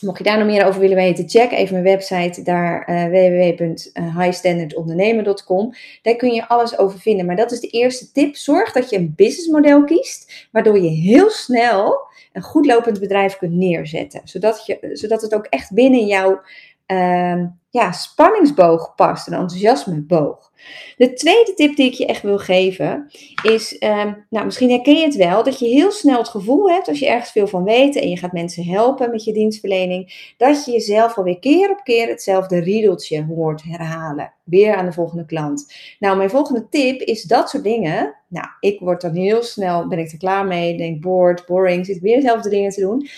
Mocht 0.00 0.18
je 0.18 0.24
daar 0.24 0.38
nog 0.38 0.46
meer 0.46 0.66
over 0.66 0.80
willen 0.80 0.96
weten, 0.96 1.28
check 1.28 1.50
even 1.50 1.72
mijn 1.72 1.96
website, 1.96 2.42
daar 2.42 2.90
uh, 2.90 3.04
www.highstandardondernemen.com. 3.04 5.74
Daar 6.02 6.16
kun 6.16 6.32
je 6.32 6.48
alles 6.48 6.78
over 6.78 6.98
vinden. 6.98 7.26
Maar 7.26 7.36
dat 7.36 7.52
is 7.52 7.60
de 7.60 7.68
eerste 7.68 8.12
tip. 8.12 8.36
Zorg 8.36 8.72
dat 8.72 8.90
je 8.90 8.96
een 8.96 9.12
businessmodel 9.16 9.84
kiest, 9.84 10.48
waardoor 10.52 10.80
je 10.80 10.88
heel 10.88 11.30
snel 11.30 12.06
een 12.32 12.42
goed 12.42 12.66
lopend 12.66 13.00
bedrijf 13.00 13.36
kunt 13.36 13.52
neerzetten. 13.52 14.20
Zodat, 14.24 14.66
je, 14.66 14.90
zodat 14.92 15.22
het 15.22 15.34
ook 15.34 15.46
echt 15.46 15.72
binnen 15.72 16.06
jouw 16.06 16.40
uh, 16.86 17.44
ja, 17.76 17.92
spanningsboog 17.92 18.94
past, 18.94 19.26
een 19.26 19.32
enthousiasmeboog. 19.32 20.52
De 20.96 21.12
tweede 21.12 21.54
tip 21.54 21.76
die 21.76 21.86
ik 21.86 21.94
je 21.94 22.06
echt 22.06 22.22
wil 22.22 22.38
geven 22.38 23.10
is, 23.42 23.76
um, 23.80 24.26
nou 24.30 24.44
misschien 24.44 24.70
herken 24.70 24.94
je 24.94 25.04
het 25.04 25.16
wel, 25.16 25.42
dat 25.42 25.58
je 25.58 25.66
heel 25.66 25.90
snel 25.90 26.18
het 26.18 26.28
gevoel 26.28 26.70
hebt 26.70 26.88
als 26.88 26.98
je 26.98 27.08
ergens 27.08 27.32
veel 27.32 27.46
van 27.46 27.64
weet 27.64 27.96
en 27.96 28.08
je 28.08 28.16
gaat 28.16 28.32
mensen 28.32 28.64
helpen 28.64 29.10
met 29.10 29.24
je 29.24 29.32
dienstverlening, 29.32 30.32
dat 30.36 30.64
je 30.64 30.72
jezelf 30.72 31.16
alweer 31.16 31.38
keer 31.38 31.70
op 31.70 31.80
keer 31.84 32.08
hetzelfde 32.08 32.58
riedeltje 32.58 33.24
hoort 33.24 33.62
herhalen. 33.62 34.32
Weer 34.44 34.74
aan 34.74 34.86
de 34.86 34.92
volgende 34.92 35.26
klant. 35.26 35.72
Nou, 35.98 36.16
mijn 36.16 36.30
volgende 36.30 36.68
tip 36.68 37.00
is 37.00 37.22
dat 37.22 37.50
soort 37.50 37.64
dingen. 37.64 38.14
Nou, 38.28 38.46
ik 38.60 38.80
word 38.80 39.00
dan 39.00 39.14
heel 39.14 39.42
snel, 39.42 39.88
ben 39.88 39.98
ik 39.98 40.12
er 40.12 40.18
klaar 40.18 40.46
mee, 40.46 40.76
denk 40.76 41.00
bored, 41.00 41.46
boring, 41.46 41.86
zit 41.86 42.00
weer 42.00 42.16
dezelfde 42.16 42.48
dingen 42.48 42.70
te 42.70 42.80
doen. 42.80 43.08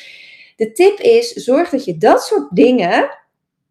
De 0.57 0.73
tip 0.73 0.99
is, 0.99 1.33
zorg 1.33 1.71
dat 1.71 1.85
je 1.85 1.97
dat 1.97 2.23
soort 2.23 2.47
dingen 2.51 3.09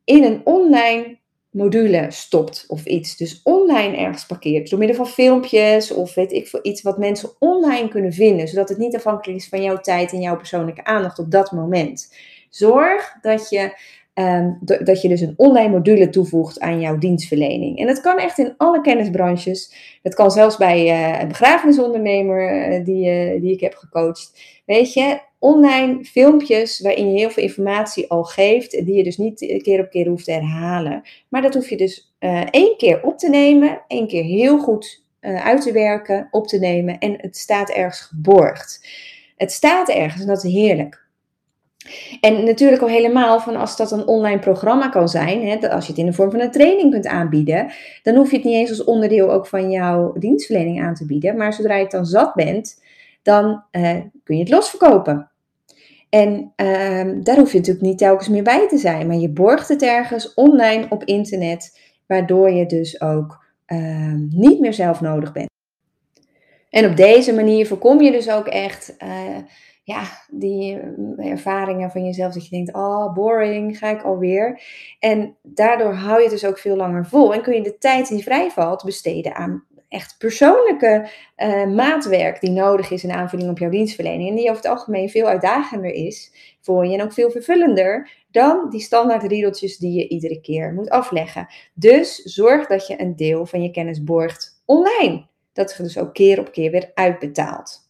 in 0.07 0.23
een 0.23 0.41
online 0.43 1.17
module 1.51 2.05
stopt 2.09 2.65
of 2.67 2.85
iets. 2.85 3.17
Dus 3.17 3.41
online 3.43 3.97
ergens 3.97 4.25
parkeert. 4.25 4.69
Door 4.69 4.79
middel 4.79 4.97
van 4.97 5.07
filmpjes 5.07 5.91
of 5.91 6.13
weet 6.13 6.31
ik 6.31 6.47
veel 6.47 6.59
iets 6.63 6.81
wat 6.81 6.97
mensen 6.97 7.29
online 7.39 7.87
kunnen 7.87 8.13
vinden. 8.13 8.47
Zodat 8.47 8.69
het 8.69 8.77
niet 8.77 8.95
afhankelijk 8.95 9.39
is 9.39 9.49
van 9.49 9.63
jouw 9.63 9.77
tijd 9.77 10.11
en 10.11 10.21
jouw 10.21 10.37
persoonlijke 10.37 10.83
aandacht 10.83 11.19
op 11.19 11.31
dat 11.31 11.51
moment. 11.51 12.15
Zorg 12.49 13.17
dat 13.21 13.49
je 13.49 13.71
ehm, 14.17 14.51
dat 14.59 15.01
je 15.01 15.07
dus 15.07 15.21
een 15.21 15.33
online 15.37 15.69
module 15.69 16.09
toevoegt 16.09 16.59
aan 16.59 16.79
jouw 16.79 16.97
dienstverlening. 16.97 17.79
En 17.79 17.87
dat 17.87 18.01
kan 18.01 18.17
echt 18.17 18.37
in 18.37 18.53
alle 18.57 18.81
kennisbranches. 18.81 19.73
Dat 20.01 20.13
kan 20.13 20.31
zelfs 20.31 20.57
bij 20.57 20.85
uh, 20.85 21.21
een 21.21 21.27
begrafenisondernemer 21.27 22.69
uh, 22.71 22.85
die, 22.85 23.39
die 23.39 23.53
ik 23.53 23.59
heb 23.59 23.73
gecoacht. 23.73 24.41
Weet 24.65 24.93
je, 24.93 25.19
online 25.39 26.05
filmpjes 26.05 26.79
waarin 26.79 27.11
je 27.11 27.19
heel 27.19 27.29
veel 27.29 27.43
informatie 27.43 28.09
al 28.09 28.23
geeft, 28.23 28.71
die 28.71 28.95
je 28.95 29.03
dus 29.03 29.17
niet 29.17 29.59
keer 29.63 29.79
op 29.79 29.89
keer 29.89 30.07
hoeft 30.07 30.25
te 30.25 30.31
herhalen. 30.31 31.01
Maar 31.29 31.41
dat 31.41 31.53
hoef 31.53 31.69
je 31.69 31.77
dus 31.77 32.15
één 32.51 32.77
keer 32.77 33.03
op 33.03 33.17
te 33.17 33.29
nemen, 33.29 33.81
één 33.87 34.07
keer 34.07 34.23
heel 34.23 34.59
goed 34.59 35.03
uit 35.19 35.61
te 35.61 35.71
werken, 35.71 36.27
op 36.31 36.47
te 36.47 36.59
nemen 36.59 36.97
en 36.97 37.15
het 37.17 37.37
staat 37.37 37.69
ergens 37.69 38.01
geborgd. 38.01 38.87
Het 39.35 39.51
staat 39.51 39.89
ergens 39.89 40.21
en 40.21 40.27
dat 40.27 40.43
is 40.43 40.53
heerlijk. 40.53 41.06
En 42.21 42.45
natuurlijk 42.45 42.81
al 42.81 42.87
helemaal 42.87 43.39
van 43.39 43.55
als 43.55 43.77
dat 43.77 43.91
een 43.91 44.07
online 44.07 44.39
programma 44.39 44.89
kan 44.89 45.09
zijn, 45.09 45.47
hè, 45.47 45.69
als 45.69 45.85
je 45.85 45.91
het 45.91 45.99
in 45.99 46.05
de 46.05 46.13
vorm 46.13 46.31
van 46.31 46.39
een 46.39 46.51
training 46.51 46.91
kunt 46.91 47.07
aanbieden, 47.07 47.71
dan 48.03 48.15
hoef 48.15 48.29
je 48.29 48.35
het 48.35 48.45
niet 48.45 48.55
eens 48.55 48.69
als 48.69 48.83
onderdeel 48.83 49.31
ook 49.31 49.47
van 49.47 49.71
jouw 49.71 50.13
dienstverlening 50.17 50.81
aan 50.81 50.93
te 50.93 51.05
bieden. 51.05 51.37
Maar 51.37 51.53
zodra 51.53 51.75
je 51.75 51.81
het 51.81 51.91
dan 51.91 52.05
zat 52.05 52.33
bent, 52.33 52.83
dan 53.21 53.63
eh, 53.71 53.95
kun 54.23 54.35
je 54.35 54.41
het 54.41 54.51
losverkopen. 54.51 55.31
En 56.09 56.53
ehm, 56.55 57.21
daar 57.21 57.37
hoef 57.37 57.51
je 57.51 57.57
natuurlijk 57.57 57.85
niet 57.85 57.97
telkens 57.97 58.29
meer 58.29 58.43
bij 58.43 58.67
te 58.67 58.77
zijn, 58.77 59.07
maar 59.07 59.17
je 59.17 59.29
borgt 59.29 59.67
het 59.67 59.81
ergens 59.81 60.33
online 60.33 60.85
op 60.89 61.03
internet, 61.03 61.79
waardoor 62.05 62.51
je 62.51 62.65
dus 62.65 63.01
ook 63.01 63.45
ehm, 63.65 64.27
niet 64.29 64.59
meer 64.59 64.73
zelf 64.73 65.01
nodig 65.01 65.31
bent. 65.31 65.49
En 66.69 66.89
op 66.89 66.95
deze 66.95 67.33
manier 67.33 67.67
voorkom 67.67 68.01
je 68.01 68.11
dus 68.11 68.29
ook 68.29 68.47
echt 68.47 68.95
uh, 69.03 69.09
ja, 69.87 70.03
die 70.29 70.79
eh, 70.79 71.31
ervaringen 71.31 71.91
van 71.91 72.05
jezelf 72.05 72.33
dat 72.33 72.43
je 72.43 72.55
denkt, 72.55 72.73
oh 72.73 73.13
boring, 73.13 73.77
ga 73.77 73.89
ik 73.89 74.01
alweer. 74.01 74.61
En 74.99 75.35
daardoor 75.41 75.93
hou 75.93 76.17
je 76.17 76.21
het 76.21 76.31
dus 76.31 76.45
ook 76.45 76.57
veel 76.59 76.75
langer 76.75 77.05
vol 77.05 77.33
en 77.33 77.41
kun 77.41 77.53
je 77.53 77.61
de 77.61 77.77
tijd 77.77 78.07
die 78.07 78.23
vrijvalt 78.23 78.83
besteden 78.83 79.35
aan 79.35 79.65
echt 79.89 80.15
persoonlijke 80.17 81.09
uh, 81.37 81.65
maatwerk 81.65 82.41
die 82.41 82.49
nodig 82.49 82.91
is 82.91 83.03
in 83.03 83.11
aanvulling 83.11 83.49
op 83.49 83.57
jouw 83.57 83.69
dienstverlening. 83.69 84.29
En 84.29 84.35
die 84.35 84.49
over 84.49 84.61
het 84.63 84.71
algemeen 84.71 85.09
veel 85.09 85.27
uitdagender 85.27 85.91
is 85.91 86.31
voor 86.61 86.85
je 86.85 86.93
en 86.93 87.03
ook 87.03 87.13
veel 87.13 87.31
vervullender 87.31 88.11
dan 88.31 88.69
die 88.69 88.81
standaard 88.81 89.23
riedeltjes 89.23 89.77
die 89.77 89.99
je 89.99 90.07
iedere 90.07 90.41
keer 90.41 90.73
moet 90.73 90.89
afleggen. 90.89 91.47
Dus 91.73 92.15
zorg 92.15 92.67
dat 92.67 92.87
je 92.87 93.01
een 93.01 93.15
deel 93.15 93.45
van 93.45 93.63
je 93.63 93.71
kennis 93.71 94.03
borgt 94.03 94.61
online. 94.65 95.27
Dat 95.53 95.75
je 95.77 95.83
dus 95.83 95.97
ook 95.97 96.13
keer 96.13 96.39
op 96.39 96.51
keer 96.51 96.71
weer 96.71 96.91
uitbetaalt. 96.93 97.85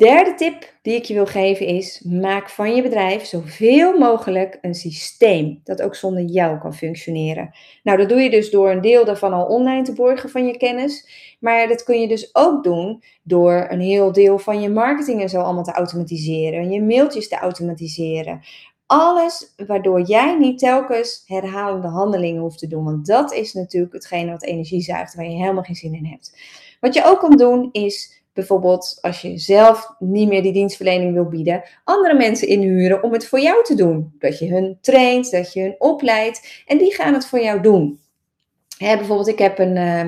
De 0.00 0.06
derde 0.06 0.34
tip 0.34 0.74
die 0.82 0.94
ik 0.94 1.04
je 1.04 1.14
wil 1.14 1.26
geven 1.26 1.66
is: 1.66 2.00
maak 2.00 2.50
van 2.50 2.74
je 2.74 2.82
bedrijf 2.82 3.24
zoveel 3.24 3.98
mogelijk 3.98 4.58
een 4.60 4.74
systeem 4.74 5.60
dat 5.64 5.82
ook 5.82 5.94
zonder 5.94 6.22
jou 6.22 6.58
kan 6.58 6.74
functioneren. 6.74 7.50
Nou, 7.82 7.98
dat 7.98 8.08
doe 8.08 8.20
je 8.20 8.30
dus 8.30 8.50
door 8.50 8.70
een 8.70 8.80
deel 8.80 9.04
daarvan 9.04 9.32
al 9.32 9.44
online 9.44 9.82
te 9.82 9.92
borgen 9.92 10.30
van 10.30 10.46
je 10.46 10.56
kennis. 10.56 11.08
Maar 11.40 11.68
dat 11.68 11.84
kun 11.84 12.00
je 12.00 12.08
dus 12.08 12.34
ook 12.34 12.64
doen 12.64 13.02
door 13.22 13.66
een 13.68 13.80
heel 13.80 14.12
deel 14.12 14.38
van 14.38 14.60
je 14.60 14.68
marketing 14.70 15.20
en 15.20 15.28
zo 15.28 15.40
allemaal 15.40 15.64
te 15.64 15.72
automatiseren. 15.72 16.70
Je 16.70 16.82
mailtjes 16.82 17.28
te 17.28 17.36
automatiseren. 17.36 18.40
Alles 18.86 19.54
waardoor 19.66 20.02
jij 20.02 20.38
niet 20.38 20.58
telkens 20.58 21.22
herhalende 21.26 21.88
handelingen 21.88 22.42
hoeft 22.42 22.58
te 22.58 22.66
doen. 22.66 22.84
Want 22.84 23.06
dat 23.06 23.32
is 23.32 23.52
natuurlijk 23.52 23.92
hetgene 23.92 24.30
wat 24.30 24.44
energie 24.44 24.82
zuigt, 24.82 25.14
waar 25.14 25.28
je 25.28 25.36
helemaal 25.36 25.62
geen 25.62 25.74
zin 25.74 25.94
in 25.94 26.06
hebt. 26.06 26.38
Wat 26.80 26.94
je 26.94 27.04
ook 27.04 27.20
kan 27.20 27.36
doen 27.36 27.68
is 27.72 28.19
bijvoorbeeld 28.32 28.98
als 29.00 29.20
je 29.20 29.38
zelf 29.38 29.94
niet 29.98 30.28
meer 30.28 30.42
die 30.42 30.52
dienstverlening 30.52 31.12
wil 31.12 31.28
bieden, 31.28 31.62
andere 31.84 32.14
mensen 32.14 32.48
inhuren 32.48 33.02
om 33.02 33.12
het 33.12 33.26
voor 33.26 33.40
jou 33.40 33.64
te 33.64 33.74
doen. 33.74 34.14
Dat 34.18 34.38
je 34.38 34.52
hun 34.52 34.78
traint, 34.80 35.30
dat 35.30 35.52
je 35.52 35.60
hun 35.60 35.74
opleidt 35.78 36.62
en 36.66 36.78
die 36.78 36.94
gaan 36.94 37.14
het 37.14 37.26
voor 37.26 37.40
jou 37.40 37.60
doen. 37.60 38.00
Hè, 38.78 38.96
bijvoorbeeld, 38.96 39.28
ik 39.28 39.38
heb 39.38 39.58
een, 39.58 39.76
uh, 39.76 40.04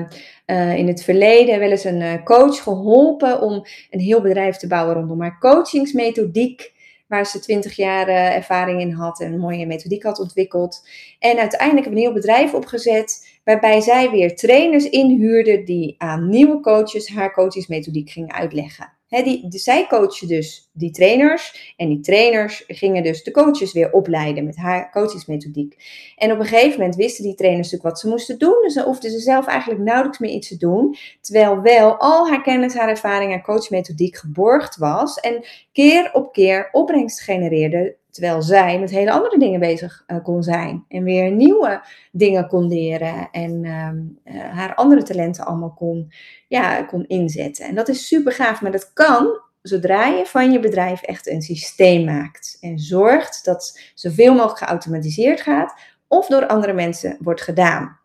uh, 0.47 0.77
in 0.77 0.87
het 0.87 1.03
verleden 1.03 1.59
wel 1.59 1.69
eens 1.69 1.83
een 1.83 2.01
uh, 2.01 2.23
coach 2.23 2.63
geholpen 2.63 3.41
om 3.41 3.65
een 3.89 3.99
heel 3.99 4.21
bedrijf 4.21 4.57
te 4.57 4.67
bouwen 4.67 4.95
rondom 4.95 5.21
haar 5.21 5.39
coachingsmethodiek 5.39 6.72
waar 7.13 7.25
ze 7.25 7.39
twintig 7.39 7.75
jaar 7.75 8.07
ervaring 8.07 8.81
in 8.81 8.91
had 8.91 9.21
en 9.21 9.33
een 9.33 9.39
mooie 9.39 9.65
methodiek 9.65 10.03
had 10.03 10.19
ontwikkeld. 10.19 10.87
En 11.19 11.37
uiteindelijk 11.37 11.85
heb 11.85 11.93
ik 11.93 11.99
een 11.99 12.05
heel 12.05 12.13
bedrijf 12.13 12.53
opgezet, 12.53 13.39
waarbij 13.43 13.81
zij 13.81 14.09
weer 14.09 14.35
trainers 14.35 14.89
inhuurde 14.89 15.63
die 15.63 15.95
aan 15.97 16.29
nieuwe 16.29 16.59
coaches 16.59 17.09
haar 17.09 17.33
coachingsmethodiek 17.33 18.09
gingen 18.09 18.33
uitleggen 18.33 18.93
die, 19.21 19.45
zij 19.49 19.87
coachen 19.87 20.27
dus 20.27 20.69
die 20.71 20.91
trainers. 20.91 21.73
En 21.77 21.87
die 21.87 21.99
trainers 21.99 22.63
gingen 22.67 23.03
dus 23.03 23.23
de 23.23 23.31
coaches 23.31 23.73
weer 23.73 23.91
opleiden 23.91 24.45
met 24.45 24.57
haar 24.57 24.91
coachingsmethodiek. 24.91 25.77
En 26.17 26.31
op 26.31 26.39
een 26.39 26.45
gegeven 26.45 26.79
moment 26.79 26.95
wisten 26.95 27.23
die 27.23 27.35
trainers 27.35 27.71
natuurlijk 27.71 27.89
wat 27.93 27.99
ze 27.99 28.07
moesten 28.07 28.37
doen. 28.37 28.61
Dus 28.61 28.73
dan 28.73 28.85
hoefden 28.85 29.11
ze 29.11 29.19
zelf 29.19 29.47
eigenlijk 29.47 29.81
nauwelijks 29.81 30.19
meer 30.19 30.31
iets 30.31 30.47
te 30.47 30.57
doen. 30.57 30.95
Terwijl 31.21 31.61
wel 31.61 31.97
al 31.97 32.27
haar 32.27 32.41
kennis, 32.41 32.73
haar 32.73 32.89
ervaring, 32.89 33.31
haar 33.31 33.43
coachmethodiek 33.43 34.15
geborgd 34.15 34.77
was. 34.77 35.19
En 35.19 35.45
keer 35.71 36.09
op 36.13 36.33
keer 36.33 36.69
opbrengst 36.71 37.21
genereerde 37.21 37.95
Terwijl 38.13 38.41
zij 38.41 38.79
met 38.79 38.89
hele 38.89 39.11
andere 39.11 39.39
dingen 39.39 39.59
bezig 39.59 40.03
uh, 40.07 40.23
kon 40.23 40.43
zijn. 40.43 40.85
En 40.87 41.03
weer 41.03 41.31
nieuwe 41.31 41.81
dingen 42.11 42.47
kon 42.47 42.67
leren. 42.67 43.29
En 43.31 43.63
uh, 43.63 44.43
haar 44.51 44.75
andere 44.75 45.03
talenten 45.03 45.45
allemaal 45.45 45.73
kon, 45.73 46.11
ja, 46.47 46.83
kon 46.83 47.07
inzetten. 47.07 47.65
En 47.65 47.75
dat 47.75 47.87
is 47.87 48.07
super 48.07 48.31
gaaf. 48.31 48.61
Maar 48.61 48.71
dat 48.71 48.93
kan 48.93 49.41
zodra 49.61 50.05
je 50.05 50.25
van 50.25 50.51
je 50.51 50.59
bedrijf 50.59 51.01
echt 51.01 51.27
een 51.27 51.41
systeem 51.41 52.05
maakt. 52.05 52.57
En 52.61 52.79
zorgt 52.79 53.45
dat 53.45 53.79
zoveel 53.93 54.33
mogelijk 54.33 54.57
geautomatiseerd 54.57 55.41
gaat. 55.41 55.73
Of 56.07 56.27
door 56.27 56.47
andere 56.47 56.73
mensen 56.73 57.17
wordt 57.19 57.41
gedaan. 57.41 57.99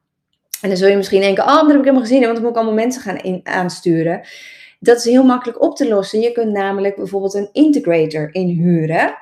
En 0.60 0.68
dan 0.68 0.78
zul 0.78 0.88
je 0.88 0.96
misschien 0.96 1.20
denken, 1.20 1.44
oh, 1.44 1.54
dat 1.54 1.66
heb 1.66 1.76
ik 1.76 1.84
helemaal 1.84 2.02
gezien. 2.02 2.20
Want 2.20 2.32
dan 2.32 2.42
moet 2.42 2.50
ik 2.50 2.56
allemaal 2.56 2.84
mensen 2.84 3.02
gaan 3.02 3.18
in, 3.18 3.40
aansturen. 3.42 4.26
Dat 4.80 4.96
is 4.96 5.04
heel 5.04 5.24
makkelijk 5.24 5.62
op 5.62 5.76
te 5.76 5.88
lossen. 5.88 6.20
Je 6.20 6.32
kunt 6.32 6.52
namelijk 6.52 6.96
bijvoorbeeld 6.96 7.34
een 7.34 7.48
integrator 7.52 8.34
inhuren. 8.34 9.16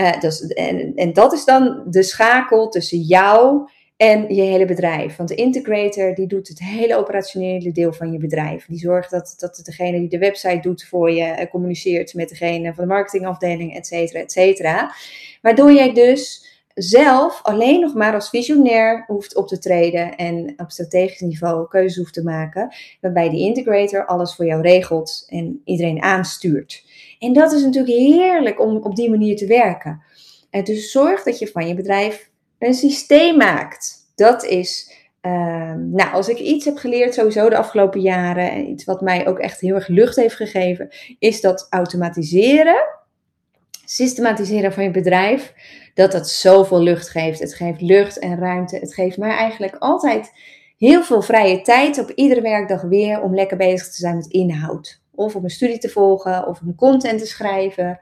Uh, 0.00 0.20
dus, 0.20 0.46
en, 0.46 0.92
en 0.94 1.12
dat 1.12 1.32
is 1.32 1.44
dan 1.44 1.82
de 1.86 2.02
schakel 2.02 2.68
tussen 2.68 2.98
jou 2.98 3.68
en 3.96 4.34
je 4.34 4.42
hele 4.42 4.64
bedrijf. 4.64 5.16
Want 5.16 5.28
de 5.28 5.34
integrator 5.34 6.14
die 6.14 6.26
doet 6.26 6.48
het 6.48 6.58
hele 6.58 6.96
operationele 6.96 7.72
deel 7.72 7.92
van 7.92 8.12
je 8.12 8.18
bedrijf. 8.18 8.66
Die 8.66 8.78
zorgt 8.78 9.10
dat, 9.10 9.34
dat 9.38 9.60
degene 9.62 9.98
die 9.98 10.08
de 10.08 10.18
website 10.18 10.60
doet 10.60 10.84
voor 10.84 11.10
je 11.10 11.36
uh, 11.38 11.50
communiceert 11.50 12.14
met 12.14 12.28
degene 12.28 12.74
van 12.74 12.84
de 12.84 12.90
marketingafdeling, 12.92 13.74
et 13.74 13.86
cetera, 13.86 14.20
et 14.20 14.32
cetera. 14.32 14.92
Waardoor 15.42 15.72
jij 15.72 15.92
dus 15.92 16.46
zelf 16.74 17.40
alleen 17.42 17.80
nog 17.80 17.94
maar 17.94 18.14
als 18.14 18.28
visionair 18.28 19.04
hoeft 19.06 19.36
op 19.36 19.48
te 19.48 19.58
treden 19.58 20.16
en 20.16 20.54
op 20.56 20.70
strategisch 20.70 21.20
niveau 21.20 21.68
keuzes 21.68 21.96
hoeft 21.96 22.14
te 22.14 22.22
maken. 22.22 22.74
Waarbij 23.00 23.30
die 23.30 23.40
integrator 23.40 24.06
alles 24.06 24.34
voor 24.34 24.46
jou 24.46 24.62
regelt 24.62 25.26
en 25.28 25.60
iedereen 25.64 26.02
aanstuurt. 26.02 26.84
En 27.18 27.32
dat 27.32 27.52
is 27.52 27.62
natuurlijk 27.62 27.98
heerlijk 27.98 28.60
om 28.60 28.76
op 28.76 28.96
die 28.96 29.10
manier 29.10 29.36
te 29.36 29.46
werken. 29.46 30.02
En 30.50 30.64
dus 30.64 30.90
zorg 30.90 31.22
dat 31.22 31.38
je 31.38 31.46
van 31.46 31.66
je 31.68 31.74
bedrijf 31.74 32.30
een 32.58 32.74
systeem 32.74 33.36
maakt. 33.36 33.96
Dat 34.14 34.44
is, 34.44 34.92
ehm, 35.20 35.90
nou, 35.90 36.12
als 36.12 36.28
ik 36.28 36.38
iets 36.38 36.64
heb 36.64 36.76
geleerd 36.76 37.14
sowieso 37.14 37.48
de 37.48 37.56
afgelopen 37.56 38.00
jaren, 38.00 38.50
en 38.50 38.68
iets 38.68 38.84
wat 38.84 39.00
mij 39.00 39.26
ook 39.26 39.38
echt 39.38 39.60
heel 39.60 39.74
erg 39.74 39.88
lucht 39.88 40.16
heeft 40.16 40.34
gegeven, 40.34 40.88
is 41.18 41.40
dat 41.40 41.66
automatiseren, 41.70 42.86
systematiseren 43.84 44.72
van 44.72 44.84
je 44.84 44.90
bedrijf, 44.90 45.54
dat 45.94 46.12
dat 46.12 46.28
zoveel 46.28 46.82
lucht 46.82 47.08
geeft. 47.08 47.40
Het 47.40 47.54
geeft 47.54 47.80
lucht 47.80 48.18
en 48.18 48.38
ruimte. 48.38 48.76
Het 48.76 48.94
geeft 48.94 49.16
mij 49.16 49.30
eigenlijk 49.30 49.76
altijd 49.78 50.32
heel 50.76 51.02
veel 51.02 51.22
vrije 51.22 51.62
tijd 51.62 51.98
op 51.98 52.10
iedere 52.10 52.40
werkdag 52.40 52.82
weer 52.82 53.22
om 53.22 53.34
lekker 53.34 53.56
bezig 53.56 53.86
te 53.88 54.00
zijn 54.00 54.16
met 54.16 54.26
inhoud. 54.26 55.00
Of 55.18 55.36
om 55.36 55.44
een 55.44 55.50
studie 55.50 55.78
te 55.78 55.88
volgen, 55.88 56.46
of 56.46 56.60
om 56.60 56.74
content 56.74 57.18
te 57.18 57.26
schrijven. 57.26 57.98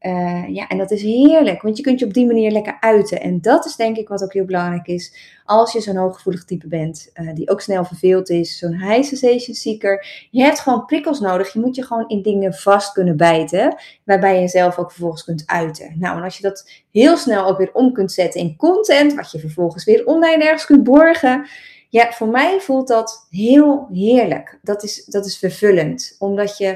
Uh, 0.00 0.44
ja, 0.48 0.68
en 0.68 0.78
dat 0.78 0.90
is 0.90 1.02
heerlijk, 1.02 1.62
want 1.62 1.76
je 1.76 1.82
kunt 1.82 1.98
je 1.98 2.06
op 2.06 2.14
die 2.14 2.26
manier 2.26 2.50
lekker 2.50 2.76
uiten. 2.80 3.20
En 3.20 3.40
dat 3.40 3.66
is 3.66 3.76
denk 3.76 3.96
ik 3.96 4.08
wat 4.08 4.22
ook 4.22 4.32
heel 4.32 4.44
belangrijk 4.44 4.86
is. 4.86 5.14
Als 5.44 5.72
je 5.72 5.80
zo'n 5.80 5.96
hooggevoelig 5.96 6.44
type 6.44 6.68
bent, 6.68 7.10
uh, 7.14 7.34
die 7.34 7.50
ook 7.50 7.60
snel 7.60 7.84
verveeld 7.84 8.30
is, 8.30 8.58
zo'n 8.58 8.80
high 8.80 9.02
sensation 9.02 9.54
seeker. 9.54 10.26
Je 10.30 10.42
hebt 10.42 10.60
gewoon 10.60 10.84
prikkels 10.84 11.20
nodig. 11.20 11.52
Je 11.52 11.60
moet 11.60 11.76
je 11.76 11.84
gewoon 11.84 12.08
in 12.08 12.22
dingen 12.22 12.54
vast 12.54 12.92
kunnen 12.92 13.16
bijten, 13.16 13.76
waarbij 14.04 14.34
je 14.34 14.40
jezelf 14.40 14.78
ook 14.78 14.90
vervolgens 14.90 15.24
kunt 15.24 15.42
uiten. 15.46 15.94
Nou, 15.98 16.16
en 16.16 16.22
als 16.22 16.36
je 16.36 16.42
dat 16.42 16.70
heel 16.90 17.16
snel 17.16 17.46
ook 17.46 17.58
weer 17.58 17.72
om 17.72 17.92
kunt 17.92 18.12
zetten 18.12 18.40
in 18.40 18.56
content, 18.56 19.14
wat 19.14 19.30
je 19.30 19.38
vervolgens 19.38 19.84
weer 19.84 20.06
online 20.06 20.44
ergens 20.44 20.66
kunt 20.66 20.84
borgen 20.84 21.46
ja, 21.88 22.12
voor 22.12 22.28
mij 22.28 22.60
voelt 22.60 22.88
dat 22.88 23.26
heel 23.30 23.88
heerlijk. 23.92 24.58
Dat 24.62 24.82
is, 24.82 25.04
dat 25.04 25.26
is 25.26 25.38
vervullend, 25.38 26.16
omdat 26.18 26.58
je 26.58 26.68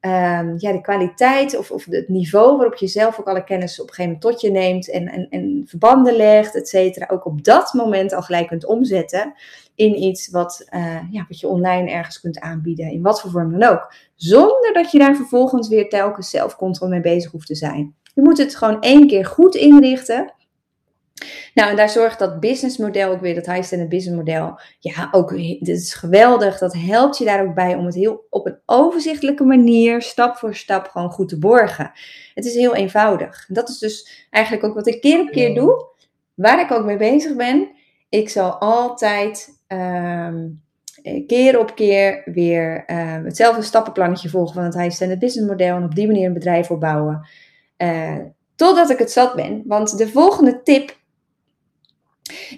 um, 0.00 0.54
ja, 0.58 0.72
de 0.72 0.80
kwaliteit 0.80 1.58
of, 1.58 1.70
of 1.70 1.84
het 1.84 2.08
niveau 2.08 2.56
waarop 2.56 2.74
je 2.74 2.86
zelf 2.86 3.20
ook 3.20 3.28
alle 3.28 3.44
kennis 3.44 3.80
op 3.80 3.88
een 3.88 3.94
gegeven 3.94 4.18
moment 4.20 4.32
tot 4.32 4.40
je 4.40 4.50
neemt 4.50 4.90
en, 4.90 5.08
en, 5.08 5.26
en 5.30 5.64
verbanden 5.66 6.16
legt, 6.16 6.54
et 6.54 6.68
cetera, 6.68 7.08
ook 7.10 7.24
op 7.24 7.44
dat 7.44 7.72
moment 7.72 8.12
al 8.12 8.22
gelijk 8.22 8.46
kunt 8.46 8.66
omzetten 8.66 9.34
in 9.74 10.02
iets 10.02 10.30
wat, 10.30 10.66
uh, 10.74 11.00
ja, 11.10 11.24
wat 11.28 11.40
je 11.40 11.48
online 11.48 11.90
ergens 11.90 12.20
kunt 12.20 12.40
aanbieden, 12.40 12.90
in 12.90 13.02
wat 13.02 13.20
voor 13.20 13.30
vorm 13.30 13.58
dan 13.58 13.70
ook. 13.70 13.92
Zonder 14.14 14.72
dat 14.72 14.90
je 14.90 14.98
daar 14.98 15.16
vervolgens 15.16 15.68
weer 15.68 15.88
telkens 15.88 16.30
zelf 16.30 16.80
mee 16.80 17.00
bezig 17.00 17.30
hoeft 17.30 17.46
te 17.46 17.54
zijn. 17.54 17.94
Je 18.14 18.22
moet 18.22 18.38
het 18.38 18.56
gewoon 18.56 18.80
één 18.80 19.06
keer 19.06 19.26
goed 19.26 19.54
inrichten 19.54 20.32
Nou, 21.54 21.70
en 21.70 21.76
daar 21.76 21.88
zorgt 21.88 22.18
dat 22.18 22.40
businessmodel 22.40 23.10
ook 23.10 23.20
weer, 23.20 23.34
dat 23.34 23.46
high 23.46 23.62
standard 23.62 23.90
business 23.90 24.18
model, 24.18 24.60
ja, 24.78 25.08
ook, 25.10 25.30
dit 25.36 25.68
is 25.68 25.94
geweldig. 25.94 26.58
Dat 26.58 26.74
helpt 26.74 27.18
je 27.18 27.24
daar 27.24 27.46
ook 27.46 27.54
bij 27.54 27.74
om 27.74 27.86
het 27.86 27.94
heel 27.94 28.26
op 28.30 28.46
een 28.46 28.58
overzichtelijke 28.66 29.44
manier, 29.44 30.02
stap 30.02 30.36
voor 30.36 30.54
stap, 30.54 30.88
gewoon 30.88 31.10
goed 31.10 31.28
te 31.28 31.38
borgen. 31.38 31.92
Het 32.34 32.44
is 32.44 32.54
heel 32.54 32.74
eenvoudig. 32.74 33.46
Dat 33.48 33.68
is 33.68 33.78
dus 33.78 34.26
eigenlijk 34.30 34.64
ook 34.64 34.74
wat 34.74 34.86
ik 34.86 35.00
keer 35.00 35.20
op 35.20 35.30
keer 35.30 35.54
doe, 35.54 35.86
waar 36.34 36.60
ik 36.60 36.70
ook 36.70 36.84
mee 36.84 36.96
bezig 36.96 37.36
ben. 37.36 37.70
Ik 38.08 38.28
zal 38.28 38.50
altijd 38.50 39.60
ehm, 39.66 40.46
keer 41.26 41.58
op 41.58 41.74
keer 41.74 42.22
weer 42.24 42.84
um, 42.90 43.24
hetzelfde 43.24 43.62
stappenplannetje 43.62 44.28
volgen 44.28 44.54
van 44.54 44.64
het 44.64 44.74
high 44.74 44.90
standard 44.90 45.20
business 45.20 45.50
model 45.50 45.76
en 45.76 45.84
op 45.84 45.94
die 45.94 46.06
manier 46.06 46.26
een 46.26 46.32
bedrijf 46.32 46.70
opbouwen. 46.70 47.28
Uh, 47.78 48.16
totdat 48.54 48.90
ik 48.90 48.98
het 48.98 49.12
zat 49.12 49.34
ben. 49.34 49.62
Want 49.66 49.98
de 49.98 50.08
volgende 50.08 50.62
tip 50.62 50.97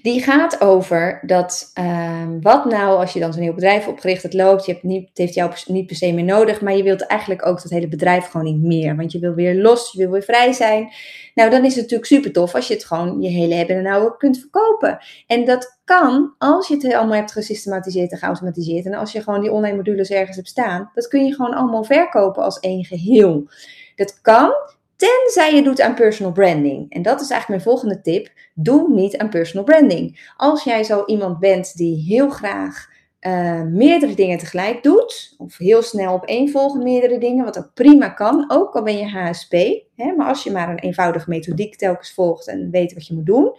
die 0.02 0.22
gaat 0.22 0.60
over 0.60 1.22
dat 1.26 1.70
ehm, 1.74 2.40
wat 2.40 2.64
nou 2.64 2.98
als 2.98 3.12
je 3.12 3.20
dan 3.20 3.32
zo'n 3.32 3.42
nieuw 3.42 3.54
bedrijf 3.54 3.86
opgericht, 3.86 4.22
het 4.22 4.34
loopt, 4.34 4.66
je 4.66 4.72
hebt 4.72 4.84
niet, 4.84 5.08
het 5.08 5.18
heeft 5.18 5.34
jou 5.34 5.52
niet 5.66 5.86
per 5.86 5.96
se 5.96 6.12
meer 6.12 6.24
nodig, 6.24 6.60
maar 6.60 6.76
je 6.76 6.82
wilt 6.82 7.06
eigenlijk 7.06 7.46
ook 7.46 7.62
dat 7.62 7.70
hele 7.70 7.88
bedrijf 7.88 8.26
gewoon 8.26 8.46
niet 8.46 8.62
meer. 8.62 8.96
Want 8.96 9.12
je 9.12 9.18
wil 9.18 9.34
weer 9.34 9.54
los, 9.54 9.92
je 9.92 9.98
wil 9.98 10.10
weer 10.10 10.22
vrij 10.22 10.52
zijn. 10.52 10.92
Nou, 11.34 11.50
dan 11.50 11.64
is 11.64 11.72
het 11.72 11.82
natuurlijk 11.82 12.08
super 12.08 12.32
tof 12.32 12.54
als 12.54 12.68
je 12.68 12.74
het 12.74 12.84
gewoon 12.84 13.20
je 13.20 13.28
hele 13.28 13.54
hebben 13.54 13.76
en 13.76 13.86
houden 13.86 14.16
kunt 14.16 14.38
verkopen. 14.38 14.98
En 15.26 15.44
dat 15.44 15.78
kan 15.84 16.34
als 16.38 16.68
je 16.68 16.74
het 16.74 16.94
allemaal 16.94 17.16
hebt 17.16 17.32
gesystematiseerd 17.32 18.12
en 18.12 18.18
geautomatiseerd. 18.18 18.86
En 18.86 18.94
als 18.94 19.12
je 19.12 19.22
gewoon 19.22 19.40
die 19.40 19.52
online 19.52 19.76
modules 19.76 20.10
ergens 20.10 20.36
hebt 20.36 20.48
staan, 20.48 20.90
dat 20.94 21.08
kun 21.08 21.26
je 21.26 21.34
gewoon 21.34 21.54
allemaal 21.54 21.84
verkopen 21.84 22.42
als 22.42 22.58
één 22.58 22.84
geheel. 22.84 23.48
Dat 23.94 24.20
kan 24.20 24.52
Tenzij 25.00 25.54
je 25.54 25.62
doet 25.62 25.80
aan 25.80 25.94
personal 25.94 26.32
branding. 26.32 26.92
En 26.92 27.02
dat 27.02 27.20
is 27.20 27.30
eigenlijk 27.30 27.48
mijn 27.48 27.76
volgende 27.76 28.00
tip. 28.00 28.28
Doe 28.54 28.92
niet 28.92 29.16
aan 29.16 29.28
personal 29.28 29.64
branding. 29.64 30.32
Als 30.36 30.64
jij 30.64 30.84
zo 30.84 31.04
iemand 31.06 31.38
bent 31.38 31.76
die 31.76 32.04
heel 32.04 32.30
graag 32.30 32.88
uh, 33.20 33.62
meerdere 33.62 34.14
dingen 34.14 34.38
tegelijk 34.38 34.82
doet, 34.82 35.34
of 35.38 35.56
heel 35.56 35.82
snel 35.82 36.14
op 36.14 36.24
één 36.24 36.48
volgen 36.50 36.82
meerdere 36.82 37.18
dingen, 37.18 37.44
wat 37.44 37.58
ook 37.58 37.70
prima 37.74 38.08
kan, 38.08 38.44
ook 38.48 38.74
al 38.74 38.82
ben 38.82 38.98
je 38.98 39.08
HSP. 39.08 39.52
Hè, 39.96 40.12
maar 40.16 40.28
als 40.28 40.42
je 40.42 40.50
maar 40.50 40.68
een 40.68 40.78
eenvoudige 40.78 41.30
methodiek 41.30 41.76
telkens 41.76 42.12
volgt 42.12 42.48
en 42.48 42.70
weet 42.70 42.94
wat 42.94 43.06
je 43.06 43.14
moet 43.14 43.26
doen, 43.26 43.56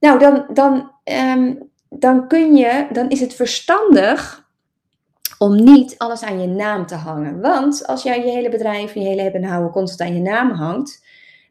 nou 0.00 0.18
dan, 0.18 0.46
dan, 0.52 0.90
um, 1.36 1.70
dan 1.88 2.28
kun 2.28 2.56
je, 2.56 2.86
dan 2.92 3.08
is 3.08 3.20
het 3.20 3.34
verstandig 3.34 4.43
om 5.44 5.64
niet 5.64 5.98
alles 5.98 6.22
aan 6.22 6.40
je 6.40 6.46
naam 6.46 6.86
te 6.86 6.94
hangen. 6.94 7.40
Want 7.40 7.86
als 7.86 8.02
jij 8.02 8.24
je 8.24 8.30
hele 8.30 8.48
bedrijf, 8.48 8.94
je 8.94 9.00
hele 9.00 9.22
hebben 9.22 9.42
en 9.42 9.48
houden 9.48 9.70
constant 9.70 10.10
aan 10.10 10.16
je 10.16 10.22
naam 10.22 10.50
hangt, 10.50 11.04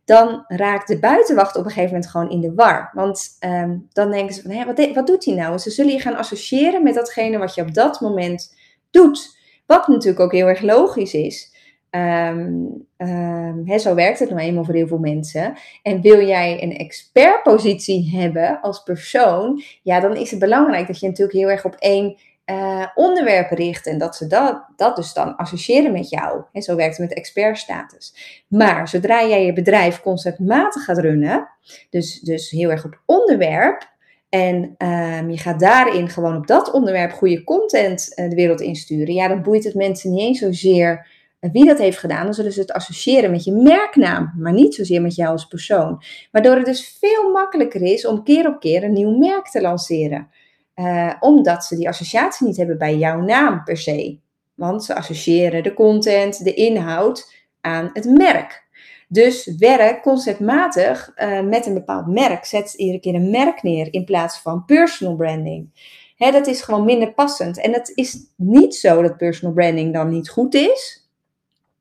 dan 0.05 0.43
raakt 0.47 0.87
de 0.87 0.99
buitenwacht 0.99 1.55
op 1.55 1.65
een 1.65 1.71
gegeven 1.71 1.93
moment 1.93 2.11
gewoon 2.11 2.29
in 2.29 2.41
de 2.41 2.53
war. 2.53 2.89
Want 2.93 3.37
um, 3.45 3.87
dan 3.91 4.11
denken 4.11 4.35
ze 4.35 4.41
van, 4.41 4.51
hé, 4.51 4.65
wat, 4.65 4.93
wat 4.93 5.07
doet 5.07 5.25
hij 5.25 5.35
nou? 5.35 5.57
Ze 5.57 5.69
zullen 5.69 5.93
je 5.93 5.99
gaan 5.99 6.15
associëren 6.15 6.83
met 6.83 6.93
datgene 6.93 7.37
wat 7.37 7.55
je 7.55 7.61
op 7.61 7.73
dat 7.73 8.01
moment 8.01 8.55
doet. 8.91 9.37
Wat 9.65 9.87
natuurlijk 9.87 10.19
ook 10.19 10.31
heel 10.31 10.47
erg 10.47 10.61
logisch 10.61 11.13
is. 11.13 11.51
Um, 11.89 12.87
um, 12.97 13.79
zo 13.79 13.95
werkt 13.95 14.19
het 14.19 14.29
nou 14.29 14.41
eenmaal 14.41 14.63
voor 14.63 14.73
heel 14.73 14.87
veel 14.87 14.97
mensen. 14.97 15.53
En 15.83 16.01
wil 16.01 16.25
jij 16.25 16.63
een 16.63 16.77
expertpositie 16.77 18.17
hebben 18.17 18.61
als 18.61 18.83
persoon, 18.83 19.61
ja, 19.81 19.99
dan 19.99 20.15
is 20.15 20.31
het 20.31 20.39
belangrijk 20.39 20.87
dat 20.87 20.99
je 20.99 21.07
natuurlijk 21.07 21.37
heel 21.37 21.49
erg 21.49 21.65
op 21.65 21.75
één 21.79 22.17
uh, 22.45 22.87
onderwerpen 22.95 23.57
richten 23.57 23.91
en 23.91 23.97
dat 23.97 24.15
ze 24.15 24.27
dat, 24.27 24.65
dat 24.75 24.95
dus 24.95 25.13
dan 25.13 25.35
associëren 25.35 25.91
met 25.91 26.09
jou. 26.09 26.43
En 26.51 26.61
zo 26.61 26.75
werkt 26.75 26.97
het 26.97 27.07
met 27.07 27.17
expertstatus. 27.17 28.15
Maar 28.47 28.87
zodra 28.87 29.27
jij 29.27 29.45
je 29.45 29.53
bedrijf 29.53 30.01
conceptmatig 30.01 30.83
gaat 30.83 30.97
runnen, 30.97 31.49
dus, 31.89 32.19
dus 32.19 32.49
heel 32.49 32.69
erg 32.69 32.85
op 32.85 33.01
onderwerp, 33.05 33.91
en 34.29 34.75
um, 34.77 35.29
je 35.29 35.37
gaat 35.37 35.59
daarin 35.59 36.09
gewoon 36.09 36.35
op 36.35 36.47
dat 36.47 36.71
onderwerp 36.71 37.11
goede 37.11 37.43
content 37.43 38.11
uh, 38.15 38.29
de 38.29 38.35
wereld 38.35 38.61
insturen, 38.61 39.13
ja, 39.13 39.27
dan 39.27 39.41
boeit 39.41 39.63
het 39.63 39.75
mensen 39.75 40.11
niet 40.11 40.19
eens 40.19 40.39
zozeer 40.39 41.07
uh, 41.39 41.51
wie 41.51 41.65
dat 41.65 41.77
heeft 41.77 41.97
gedaan. 41.97 42.23
Dan 42.23 42.33
zullen 42.33 42.51
ze 42.51 42.59
het 42.59 42.71
associëren 42.71 43.31
met 43.31 43.43
je 43.43 43.51
merknaam, 43.51 44.33
maar 44.37 44.53
niet 44.53 44.75
zozeer 44.75 45.01
met 45.01 45.15
jou 45.15 45.31
als 45.31 45.45
persoon. 45.45 46.03
Waardoor 46.31 46.55
het 46.55 46.65
dus 46.65 46.97
veel 46.99 47.31
makkelijker 47.31 47.81
is 47.81 48.05
om 48.05 48.23
keer 48.23 48.47
op 48.47 48.59
keer 48.59 48.83
een 48.83 48.93
nieuw 48.93 49.17
merk 49.17 49.47
te 49.47 49.61
lanceren. 49.61 50.27
Uh, 50.75 51.13
omdat 51.19 51.65
ze 51.65 51.75
die 51.75 51.87
associatie 51.87 52.47
niet 52.47 52.57
hebben 52.57 52.77
bij 52.77 52.97
jouw 52.97 53.21
naam 53.21 53.63
per 53.63 53.77
se. 53.77 54.19
Want 54.53 54.83
ze 54.83 54.95
associëren 54.95 55.63
de 55.63 55.73
content, 55.73 56.43
de 56.43 56.53
inhoud 56.53 57.33
aan 57.61 57.89
het 57.93 58.05
merk. 58.05 58.63
Dus 59.07 59.55
werk 59.57 60.01
conceptmatig 60.01 61.11
uh, 61.15 61.41
met 61.41 61.65
een 61.65 61.73
bepaald 61.73 62.07
merk. 62.07 62.45
Zet 62.45 62.73
iedere 62.73 62.99
keer 62.99 63.15
een 63.15 63.29
merk 63.29 63.63
neer 63.63 63.93
in 63.93 64.05
plaats 64.05 64.39
van 64.39 64.65
personal 64.65 65.15
branding. 65.15 65.69
Hè, 66.15 66.31
dat 66.31 66.47
is 66.47 66.61
gewoon 66.61 66.85
minder 66.85 67.13
passend. 67.13 67.59
En 67.59 67.73
het 67.73 67.91
is 67.95 68.17
niet 68.35 68.75
zo 68.75 69.01
dat 69.01 69.17
personal 69.17 69.53
branding 69.53 69.93
dan 69.93 70.09
niet 70.09 70.29
goed 70.29 70.53
is. 70.53 71.07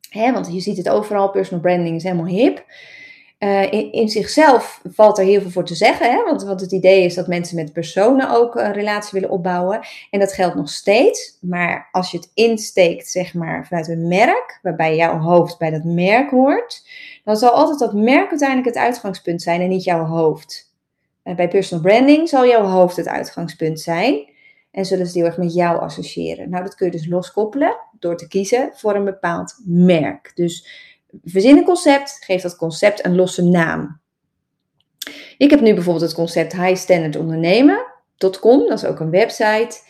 Hè, 0.08 0.32
want 0.32 0.52
je 0.52 0.60
ziet 0.60 0.76
het 0.76 0.88
overal, 0.88 1.30
personal 1.30 1.62
branding 1.62 1.96
is 1.96 2.02
helemaal 2.02 2.26
hip. 2.26 2.64
Uh, 3.42 3.72
in, 3.92 4.08
zichzelf 4.08 4.80
valt 4.84 5.18
er 5.18 5.24
heel 5.24 5.40
veel 5.40 5.50
voor 5.50 5.64
te 5.64 5.74
zeggen, 5.74 6.10
hè? 6.10 6.22
Want, 6.24 6.60
het 6.60 6.72
idee 6.72 7.04
is 7.04 7.14
dat 7.14 7.26
mensen 7.26 7.56
met 7.56 7.72
personen 7.72 8.30
ook 8.30 8.54
een 8.54 8.72
relatie 8.72 9.10
willen 9.12 9.30
opbouwen. 9.30 9.80
En 10.10 10.20
dat 10.20 10.32
geldt 10.32 10.54
nog 10.54 10.68
steeds. 10.70 11.38
Maar 11.40 11.88
als 11.92 12.10
je 12.10 12.16
het 12.16 12.30
insteekt, 12.34 13.08
zeg 13.08 13.34
maar, 13.34 13.66
vanuit 13.66 13.88
een 13.88 14.08
merk, 14.08 14.58
waarbij 14.62 14.96
jouw 14.96 15.18
hoofd 15.18 15.58
bij 15.58 15.70
dat 15.70 15.84
merk 15.84 16.30
hoort, 16.30 16.88
dan 17.24 17.36
zal 17.36 17.50
altijd 17.50 17.78
dat 17.78 17.92
merk 17.92 18.30
uiteindelijk 18.30 18.68
het 18.68 18.84
uitgangspunt 18.84 19.42
zijn 19.42 19.60
en 19.60 19.68
niet 19.68 19.84
jouw 19.84 20.04
hoofd. 20.04 20.72
Uh, 21.24 21.34
bij 21.34 21.48
personal 21.48 21.84
branding 21.84 22.28
zal 22.28 22.46
jouw 22.46 22.64
hoofd 22.64 22.96
het 22.96 23.08
uitgangspunt 23.08 23.80
zijn. 23.80 24.30
En 24.70 24.84
zullen 24.84 25.06
ze 25.06 25.18
heel 25.18 25.26
erg 25.26 25.36
met 25.36 25.54
jou 25.54 25.80
associëren. 25.80 26.50
Nou, 26.50 26.64
dat 26.64 26.74
kun 26.74 26.86
je 26.86 26.92
dus 26.92 27.08
loskoppelen 27.08 27.76
door 27.98 28.16
te 28.16 28.28
kiezen 28.28 28.70
voor 28.74 28.94
een 28.94 29.04
bepaald 29.04 29.54
merk. 29.64 30.32
Dus 30.34 30.66
verzin 31.24 31.56
een 31.56 31.64
concept, 31.64 32.18
geef 32.24 32.42
dat 32.42 32.56
concept 32.56 33.04
een 33.04 33.14
losse 33.14 33.42
naam. 33.42 34.00
Ik 35.38 35.50
heb 35.50 35.60
nu 35.60 35.74
bijvoorbeeld 35.74 36.04
het 36.04 36.14
concept 36.14 36.52
High 36.52 36.76
Standard 36.76 37.16
Ondernemen.com, 37.16 38.68
dat 38.68 38.78
is 38.78 38.84
ook 38.84 39.00
een 39.00 39.10
website. 39.10 39.80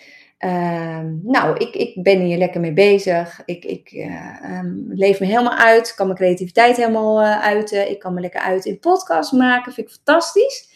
Uh, 0.45 1.01
nou, 1.23 1.57
ik, 1.57 1.75
ik 1.75 2.03
ben 2.03 2.21
hier 2.21 2.39
lekker 2.39 2.61
mee 2.61 2.73
bezig. 2.73 3.43
Ik, 3.45 3.65
ik 3.65 3.93
uh, 3.93 4.59
um, 4.59 4.87
leef 4.89 5.21
me 5.21 5.27
helemaal 5.27 5.57
uit, 5.57 5.95
kan 5.95 6.07
mijn 6.07 6.19
creativiteit 6.19 6.77
helemaal 6.77 7.23
uh, 7.23 7.41
uiten. 7.41 7.91
Ik 7.91 7.99
kan 7.99 8.15
me 8.15 8.21
lekker 8.21 8.41
uit 8.41 8.65
in 8.65 8.79
podcast 8.79 9.33
maken, 9.33 9.73
vind 9.73 9.87
ik 9.89 9.95
fantastisch. 9.95 10.71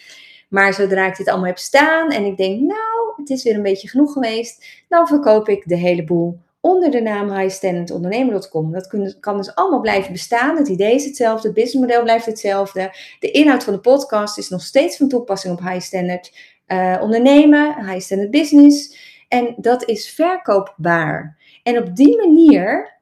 Maar 0.49 0.75
zodra 0.75 1.07
ik 1.07 1.17
dit 1.17 1.29
allemaal 1.29 1.47
heb 1.47 1.59
staan 1.59 2.11
en 2.11 2.25
ik 2.25 2.37
denk, 2.37 2.61
nou, 2.61 3.13
het 3.17 3.31
is 3.31 3.43
weer 3.43 3.55
een 3.55 3.63
beetje 3.63 3.89
genoeg 3.89 4.13
geweest, 4.13 4.85
dan 4.89 5.07
verkoop 5.07 5.49
ik 5.49 5.69
de 5.69 5.77
hele 5.77 6.05
boel 6.05 6.39
onder 6.61 6.91
de 6.91 7.01
naam 7.01 7.31
highstandardondernemer.com. 7.31 8.73
Dat 8.73 9.19
kan 9.21 9.37
dus 9.37 9.55
allemaal 9.55 9.81
blijven 9.81 10.13
bestaan. 10.13 10.57
Het 10.57 10.69
idee 10.69 10.95
is 10.95 11.05
hetzelfde, 11.05 11.47
het 11.47 11.57
businessmodel 11.57 12.03
blijft 12.03 12.27
hetzelfde. 12.27 12.97
De 13.19 13.31
inhoud 13.31 13.65
van 13.65 13.73
de 13.73 13.81
podcast 13.81 14.39
is 14.39 14.49
nog 14.49 14.63
steeds 14.63 14.97
van 14.97 15.09
toepassing 15.09 15.59
op 15.59 15.69
high 15.69 15.81
standard 15.81 16.33
uh, 16.67 16.99
ondernemen, 17.01 17.87
high 17.87 18.01
standard 18.01 18.31
business. 18.31 18.97
En 19.29 19.55
dat 19.57 19.89
is 19.89 20.11
verkoopbaar. 20.11 21.39
En 21.63 21.79
op 21.79 21.97
die 21.97 22.17
manier 22.17 22.95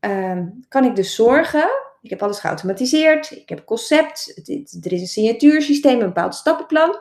uh, 0.00 0.38
kan 0.68 0.84
ik 0.84 0.96
dus 0.96 1.14
zorgen. 1.14 1.68
Ik 2.02 2.10
heb 2.10 2.22
alles 2.22 2.38
geautomatiseerd. 2.38 3.30
Ik 3.30 3.48
heb 3.48 3.64
concept. 3.64 4.40
er 4.82 4.92
is 4.92 5.00
een 5.00 5.06
signatuursysteem, 5.06 6.00
een 6.00 6.06
bepaald 6.06 6.34
stappenplan. 6.34 6.98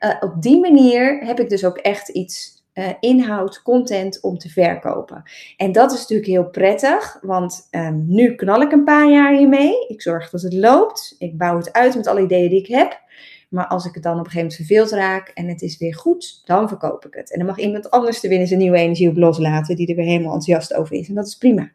Uh, 0.00 0.14
op 0.20 0.42
die 0.42 0.60
manier 0.60 1.26
heb 1.26 1.40
ik 1.40 1.48
dus 1.48 1.64
ook 1.64 1.78
echt 1.78 2.08
iets 2.08 2.57
uh, 2.78 2.88
inhoud, 3.00 3.62
content 3.62 4.20
om 4.20 4.38
te 4.38 4.48
verkopen. 4.48 5.22
En 5.56 5.72
dat 5.72 5.92
is 5.92 5.98
natuurlijk 5.98 6.28
heel 6.28 6.48
prettig, 6.50 7.18
want 7.22 7.68
um, 7.70 8.04
nu 8.06 8.34
knal 8.34 8.60
ik 8.60 8.72
een 8.72 8.84
paar 8.84 9.10
jaar 9.10 9.36
hiermee. 9.36 9.86
Ik 9.88 10.02
zorg 10.02 10.30
dat 10.30 10.42
het 10.42 10.52
loopt. 10.52 11.14
Ik 11.18 11.38
bouw 11.38 11.56
het 11.56 11.72
uit 11.72 11.94
met 11.96 12.06
alle 12.06 12.22
ideeën 12.22 12.50
die 12.50 12.60
ik 12.60 12.66
heb. 12.66 13.00
Maar 13.48 13.66
als 13.66 13.84
ik 13.84 13.94
het 13.94 14.02
dan 14.02 14.18
op 14.18 14.18
een 14.18 14.30
gegeven 14.30 14.48
moment 14.48 14.66
verveeld 14.66 14.90
raak 14.90 15.28
en 15.28 15.48
het 15.48 15.62
is 15.62 15.78
weer 15.78 15.94
goed, 15.94 16.42
dan 16.44 16.68
verkoop 16.68 17.06
ik 17.06 17.14
het. 17.14 17.32
En 17.32 17.38
dan 17.38 17.46
mag 17.46 17.58
iemand 17.58 17.90
anders 17.90 18.22
er 18.22 18.28
weer 18.28 18.46
zijn 18.46 18.58
nieuwe 18.58 18.78
energie 18.78 19.08
op 19.08 19.16
loslaten, 19.16 19.76
die 19.76 19.88
er 19.88 19.96
weer 19.96 20.04
helemaal 20.04 20.34
enthousiast 20.34 20.74
over 20.74 20.96
is. 20.96 21.08
En 21.08 21.14
dat 21.14 21.26
is 21.26 21.36
prima. 21.36 21.70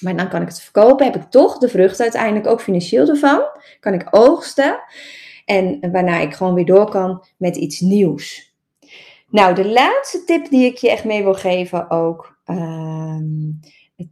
Maar 0.00 0.16
dan 0.16 0.28
kan 0.28 0.42
ik 0.42 0.48
het 0.48 0.60
verkopen, 0.60 1.06
heb 1.06 1.16
ik 1.16 1.30
toch 1.30 1.58
de 1.58 1.68
vrucht 1.68 2.00
uiteindelijk 2.00 2.46
ook 2.46 2.60
financieel 2.60 3.08
ervan. 3.08 3.42
Kan 3.80 3.92
ik 3.92 4.06
oogsten. 4.10 4.78
En 5.44 5.90
waarna 5.92 6.20
ik 6.20 6.34
gewoon 6.34 6.54
weer 6.54 6.64
door 6.64 6.90
kan 6.90 7.24
met 7.36 7.56
iets 7.56 7.80
nieuws. 7.80 8.53
Nou, 9.34 9.54
de 9.54 9.68
laatste 9.68 10.24
tip 10.24 10.48
die 10.50 10.66
ik 10.66 10.76
je 10.76 10.90
echt 10.90 11.04
mee 11.04 11.22
wil 11.22 11.34
geven 11.34 11.90
ook. 11.90 12.38
Ehm, 12.44 13.50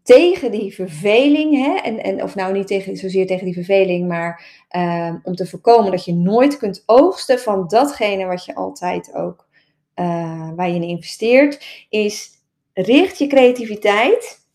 tegen 0.02 0.50
die 0.50 0.74
verveling, 0.74 1.54
hè, 1.54 1.74
en, 1.74 2.02
en, 2.02 2.22
of 2.22 2.34
nou 2.34 2.52
niet 2.52 2.66
tegen, 2.66 2.96
zozeer 2.96 3.26
tegen 3.26 3.44
die 3.44 3.54
verveling, 3.54 4.08
maar 4.08 4.64
ehm, 4.68 5.18
om 5.22 5.34
te 5.34 5.46
voorkomen 5.46 5.90
dat 5.90 6.04
je 6.04 6.14
nooit 6.14 6.56
kunt 6.56 6.82
oogsten 6.86 7.38
van 7.38 7.68
datgene 7.68 8.26
wat 8.26 8.44
je 8.44 8.54
altijd 8.54 9.14
ook, 9.14 9.46
uh, 9.94 10.50
waar 10.56 10.68
je 10.68 10.74
in 10.74 10.82
investeert, 10.82 11.86
is 11.88 12.30
richt 12.72 13.18
je 13.18 13.26
creativiteit 13.26 14.46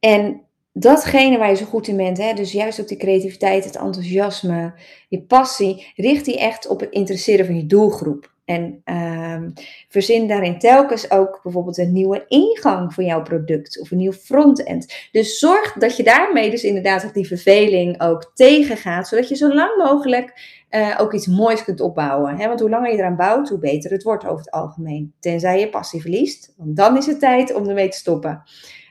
en 0.00 0.42
datgene 0.72 1.38
waar 1.38 1.50
je 1.50 1.56
zo 1.56 1.64
goed 1.64 1.88
in 1.88 1.96
bent, 1.96 2.18
hè, 2.18 2.32
dus 2.32 2.52
juist 2.52 2.80
ook 2.80 2.88
die 2.88 2.98
creativiteit, 2.98 3.64
het 3.64 3.76
enthousiasme, 3.76 4.74
je 5.08 5.22
passie, 5.22 5.92
richt 5.96 6.24
die 6.24 6.38
echt 6.38 6.66
op 6.66 6.80
het 6.80 6.90
interesseren 6.90 7.46
van 7.46 7.56
je 7.56 7.66
doelgroep. 7.66 8.33
En 8.44 8.82
um, 8.84 9.52
verzin 9.88 10.28
daarin 10.28 10.58
telkens 10.58 11.10
ook 11.10 11.40
bijvoorbeeld 11.42 11.78
een 11.78 11.92
nieuwe 11.92 12.24
ingang 12.28 12.94
voor 12.94 13.04
jouw 13.04 13.22
product 13.22 13.80
of 13.80 13.90
een 13.90 13.96
nieuw 13.96 14.12
frontend. 14.12 15.08
Dus 15.12 15.38
zorg 15.38 15.72
dat 15.72 15.96
je 15.96 16.02
daarmee 16.02 16.50
dus 16.50 16.64
inderdaad 16.64 17.04
ook 17.04 17.14
die 17.14 17.26
verveling 17.26 18.00
ook 18.02 18.30
tegengaat, 18.34 19.08
zodat 19.08 19.28
je 19.28 19.34
zo 19.34 19.54
lang 19.54 19.76
mogelijk 19.76 20.62
uh, 20.70 20.98
ook 21.00 21.12
iets 21.12 21.26
moois 21.26 21.64
kunt 21.64 21.80
opbouwen. 21.80 22.36
Want 22.36 22.60
hoe 22.60 22.70
langer 22.70 22.90
je 22.90 22.98
eraan 22.98 23.16
bouwt, 23.16 23.48
hoe 23.48 23.58
beter 23.58 23.90
het 23.90 24.02
wordt 24.02 24.24
over 24.24 24.44
het 24.44 24.50
algemeen. 24.50 25.14
Tenzij 25.20 25.60
je 25.60 25.68
passie 25.68 26.00
verliest, 26.00 26.54
want 26.56 26.76
dan 26.76 26.96
is 26.96 27.06
het 27.06 27.20
tijd 27.20 27.54
om 27.54 27.68
ermee 27.68 27.88
te 27.88 27.96
stoppen. 27.96 28.42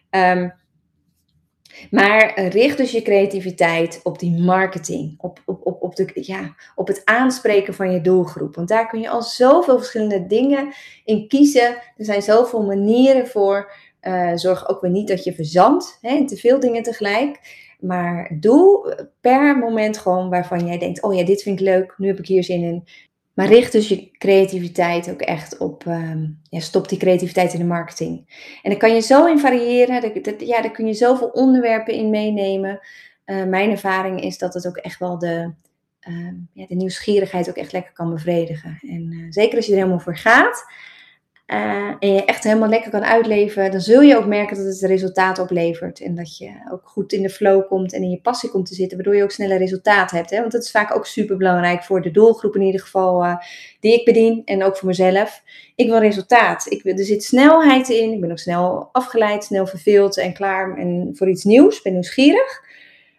Um, 0.09 0.53
maar 1.91 2.47
richt 2.47 2.77
dus 2.77 2.91
je 2.91 3.01
creativiteit 3.01 3.99
op 4.03 4.19
die 4.19 4.41
marketing, 4.41 5.15
op, 5.17 5.41
op, 5.45 5.65
op, 5.65 5.81
op, 5.81 5.95
de, 5.95 6.11
ja, 6.13 6.55
op 6.75 6.87
het 6.87 7.01
aanspreken 7.05 7.73
van 7.73 7.91
je 7.91 8.01
doelgroep. 8.01 8.55
Want 8.55 8.67
daar 8.67 8.87
kun 8.87 8.99
je 8.99 9.09
al 9.09 9.21
zoveel 9.21 9.77
verschillende 9.77 10.25
dingen 10.25 10.73
in 11.05 11.27
kiezen. 11.27 11.75
Er 11.97 12.05
zijn 12.05 12.21
zoveel 12.21 12.63
manieren 12.63 13.27
voor. 13.27 13.71
Uh, 14.01 14.31
zorg 14.35 14.69
ook 14.69 14.81
weer 14.81 14.91
niet 14.91 15.07
dat 15.07 15.23
je 15.23 15.33
verzandt 15.33 15.97
hè, 16.01 16.27
te 16.27 16.35
veel 16.35 16.59
dingen 16.59 16.83
tegelijk. 16.83 17.39
Maar 17.79 18.37
doe 18.39 18.95
per 19.21 19.57
moment 19.57 19.97
gewoon 19.97 20.29
waarvan 20.29 20.67
jij 20.67 20.77
denkt: 20.77 21.01
oh 21.01 21.15
ja, 21.15 21.25
dit 21.25 21.41
vind 21.41 21.59
ik 21.59 21.65
leuk, 21.65 21.93
nu 21.97 22.07
heb 22.07 22.19
ik 22.19 22.27
hier 22.27 22.43
zin 22.43 22.61
in. 22.61 22.83
Maar 23.33 23.47
richt 23.47 23.71
dus 23.71 23.87
je 23.87 24.11
creativiteit 24.17 25.09
ook 25.09 25.21
echt 25.21 25.57
op, 25.57 25.85
um, 25.85 26.39
ja, 26.49 26.59
stop 26.59 26.89
die 26.89 26.97
creativiteit 26.97 27.53
in 27.53 27.59
de 27.59 27.65
marketing. 27.65 28.25
En 28.61 28.69
daar 28.69 28.79
kan 28.79 28.93
je 28.93 29.01
zo 29.01 29.25
in 29.25 29.39
variëren, 29.39 30.23
dat, 30.23 30.47
ja, 30.47 30.61
daar 30.61 30.71
kun 30.71 30.87
je 30.87 30.93
zoveel 30.93 31.27
onderwerpen 31.27 31.93
in 31.93 32.09
meenemen. 32.09 32.79
Uh, 33.25 33.43
mijn 33.43 33.69
ervaring 33.69 34.21
is 34.21 34.37
dat 34.37 34.53
het 34.53 34.67
ook 34.67 34.77
echt 34.77 34.99
wel 34.99 35.17
de, 35.19 35.53
uh, 36.07 36.33
ja, 36.53 36.65
de 36.67 36.75
nieuwsgierigheid 36.75 37.49
ook 37.49 37.55
echt 37.55 37.71
lekker 37.71 37.93
kan 37.93 38.09
bevredigen. 38.09 38.77
En 38.81 39.11
uh, 39.11 39.25
zeker 39.29 39.55
als 39.55 39.65
je 39.65 39.71
er 39.71 39.77
helemaal 39.77 39.99
voor 39.99 40.17
gaat, 40.17 40.65
uh, 41.47 41.95
en 41.99 42.13
je 42.13 42.25
echt 42.25 42.43
helemaal 42.43 42.69
lekker 42.69 42.91
kan 42.91 43.03
uitleven, 43.03 43.71
dan 43.71 43.81
zul 43.81 44.01
je 44.01 44.17
ook 44.17 44.25
merken 44.25 44.55
dat 44.55 44.65
het 44.65 44.81
resultaat 44.81 45.39
oplevert. 45.39 46.01
En 46.01 46.15
dat 46.15 46.37
je 46.37 46.51
ook 46.71 46.81
goed 46.83 47.13
in 47.13 47.21
de 47.21 47.29
flow 47.29 47.67
komt 47.67 47.93
en 47.93 48.03
in 48.03 48.09
je 48.09 48.21
passie 48.21 48.49
komt 48.49 48.65
te 48.65 48.73
zitten, 48.73 48.97
waardoor 48.97 49.15
je 49.15 49.23
ook 49.23 49.31
sneller 49.31 49.57
resultaat 49.57 50.11
hebt. 50.11 50.29
Hè? 50.29 50.39
Want 50.39 50.51
dat 50.51 50.63
is 50.63 50.71
vaak 50.71 50.95
ook 50.95 51.05
super 51.05 51.37
belangrijk 51.37 51.83
voor 51.83 52.01
de 52.01 52.11
doelgroep 52.11 52.55
in 52.55 52.61
ieder 52.61 52.81
geval 52.81 53.23
uh, 53.23 53.35
die 53.79 53.93
ik 53.93 54.05
bedien 54.05 54.41
en 54.45 54.63
ook 54.63 54.77
voor 54.77 54.87
mezelf. 54.87 55.41
Ik 55.75 55.87
wil 55.87 55.99
resultaat. 55.99 56.71
Ik, 56.71 56.85
er 56.85 57.05
zit 57.05 57.23
snelheid 57.23 57.89
in, 57.89 58.11
ik 58.11 58.21
ben 58.21 58.31
ook 58.31 58.39
snel 58.39 58.89
afgeleid, 58.91 59.43
snel 59.43 59.67
verveeld 59.67 60.17
en 60.17 60.33
klaar 60.33 60.77
en 60.77 61.09
voor 61.13 61.29
iets 61.29 61.43
nieuws. 61.43 61.77
Ik 61.77 61.83
ben 61.83 61.93
nieuwsgierig. 61.93 62.61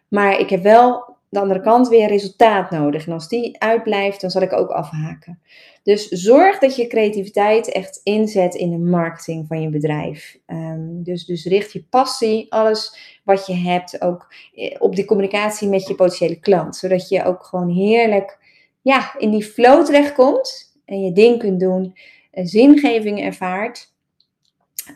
Maar 0.08 0.38
ik 0.38 0.50
heb 0.50 0.62
wel 0.62 1.13
de 1.34 1.40
andere 1.40 1.60
kant 1.60 1.88
weer 1.88 2.08
resultaat 2.08 2.70
nodig. 2.70 3.06
En 3.06 3.12
als 3.12 3.28
die 3.28 3.60
uitblijft, 3.60 4.20
dan 4.20 4.30
zal 4.30 4.42
ik 4.42 4.52
ook 4.52 4.70
afhaken. 4.70 5.40
Dus 5.82 6.08
zorg 6.08 6.58
dat 6.58 6.76
je 6.76 6.86
creativiteit 6.86 7.72
echt 7.72 8.00
inzet 8.02 8.54
in 8.54 8.70
de 8.70 8.78
marketing 8.78 9.46
van 9.48 9.62
je 9.62 9.68
bedrijf. 9.68 10.38
Um, 10.46 11.02
dus, 11.02 11.24
dus 11.24 11.44
richt 11.44 11.72
je 11.72 11.84
passie, 11.90 12.52
alles 12.52 13.18
wat 13.24 13.46
je 13.46 13.54
hebt, 13.54 14.02
ook 14.02 14.34
eh, 14.54 14.76
op 14.78 14.96
die 14.96 15.04
communicatie 15.04 15.68
met 15.68 15.88
je 15.88 15.94
potentiële 15.94 16.40
klant. 16.40 16.76
Zodat 16.76 17.08
je 17.08 17.24
ook 17.24 17.44
gewoon 17.44 17.68
heerlijk 17.68 18.38
ja, 18.82 19.18
in 19.18 19.30
die 19.30 19.44
flow 19.44 19.84
terechtkomt 19.84 20.78
en 20.84 21.02
je 21.02 21.12
ding 21.12 21.38
kunt 21.38 21.60
doen, 21.60 21.96
zingeving 22.32 23.20
ervaart. 23.20 23.93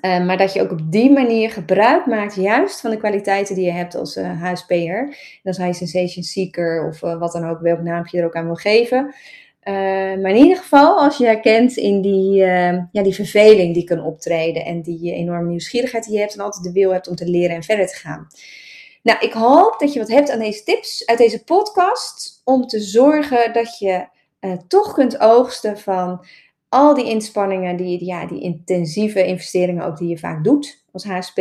Uh, 0.01 0.25
maar 0.25 0.37
dat 0.37 0.53
je 0.53 0.63
ook 0.63 0.71
op 0.71 0.93
die 0.93 1.11
manier 1.11 1.51
gebruik 1.51 2.07
maakt, 2.07 2.35
juist 2.35 2.81
van 2.81 2.91
de 2.91 2.97
kwaliteiten 2.97 3.55
die 3.55 3.65
je 3.65 3.73
hebt 3.73 3.95
als 3.95 4.17
uh, 4.17 4.31
eh, 4.31 4.43
HSP'er. 4.43 4.99
En 5.43 5.43
als 5.43 5.57
hij 5.57 5.73
sensation 5.73 6.25
seeker 6.25 6.87
of 6.89 7.03
uh, 7.03 7.19
wat 7.19 7.33
dan 7.33 7.49
ook, 7.49 7.61
welk 7.61 7.81
naampje 7.81 8.17
je 8.17 8.23
er 8.23 8.29
ook 8.29 8.37
aan 8.37 8.47
wil 8.47 8.55
geven. 8.55 9.15
maar 10.21 10.31
in 10.31 10.37
ieder 10.37 10.57
geval, 10.57 10.99
als 10.99 11.19
je 11.19 11.25
herkent 11.25 11.77
in 11.77 12.01
die, 12.01 12.35
ja, 12.93 13.03
die 13.03 13.15
verveling 13.15 13.75
die 13.75 13.85
kan 13.85 14.03
optreden 14.03 14.65
en 14.65 14.83
die 14.83 15.13
enorme 15.13 15.49
nieuwsgierigheid 15.49 16.05
die 16.05 16.13
je 16.13 16.21
hebt 16.21 16.35
en 16.35 16.41
altijd 16.41 16.65
de 16.65 16.73
wil 16.73 16.93
hebt 16.93 17.09
om 17.09 17.15
te 17.15 17.29
leren 17.29 17.57
en 17.57 17.63
verder 17.63 17.87
te 17.87 17.97
gaan. 17.97 18.27
Nou, 19.03 19.19
ik 19.21 19.33
hoop 19.33 19.77
dat 19.79 19.93
je 19.93 19.99
wat 19.99 20.09
hebt 20.09 20.31
aan 20.31 20.39
deze 20.39 20.65
tips 20.65 21.07
uit 21.07 21.19
deze 21.19 21.45
podcast 21.45 22.41
om 22.45 22.67
te 22.67 22.81
zorgen 22.81 23.53
dat 23.53 23.79
je 23.79 24.07
toch 24.69 24.93
kunt 24.93 25.21
oogsten 25.21 25.79
van 25.79 26.27
al 26.69 26.95
die 26.95 27.05
inspanningen, 27.05 27.77
die, 27.77 28.05
ja, 28.05 28.27
die 28.27 28.41
intensieve 28.41 29.27
investeringen 29.27 29.85
ook 29.85 29.97
die 29.97 30.09
je 30.09 30.19
vaak 30.19 30.45
doet 30.45 30.85
als 30.93 31.05
HSP, 31.05 31.41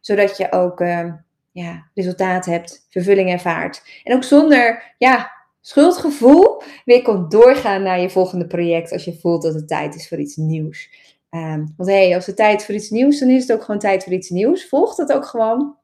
zodat 0.00 0.36
je 0.36 0.52
ook 0.52 0.80
uh, 0.80 1.12
ja, 1.52 1.90
resultaat 1.94 2.44
hebt, 2.44 2.86
vervulling 2.90 3.30
ervaart. 3.30 3.82
En 4.04 4.14
ook 4.14 4.24
zonder 4.24 4.94
ja, 4.98 5.30
schuldgevoel 5.60 6.62
weer 6.84 7.02
kunt 7.02 7.30
doorgaan 7.30 7.82
naar 7.82 8.00
je 8.00 8.10
volgende 8.10 8.46
project 8.46 8.92
als 8.92 9.04
je 9.04 9.18
voelt 9.18 9.42
dat 9.42 9.54
het 9.54 9.68
tijd 9.68 9.94
is 9.94 10.08
voor 10.08 10.18
iets 10.18 10.36
nieuws. 10.36 10.90
Um, 11.30 11.74
want 11.76 11.90
hé, 11.90 12.06
hey, 12.06 12.14
als 12.14 12.26
het 12.26 12.36
tijd 12.36 12.64
voor 12.64 12.74
iets 12.74 12.90
nieuws, 12.90 13.18
dan 13.18 13.28
is 13.28 13.42
het 13.42 13.52
ook 13.52 13.64
gewoon 13.64 13.80
tijd 13.80 14.04
voor 14.04 14.12
iets 14.12 14.30
nieuws. 14.30 14.68
Volg 14.68 14.94
dat 14.94 15.12
ook 15.12 15.26
gewoon. 15.26 15.78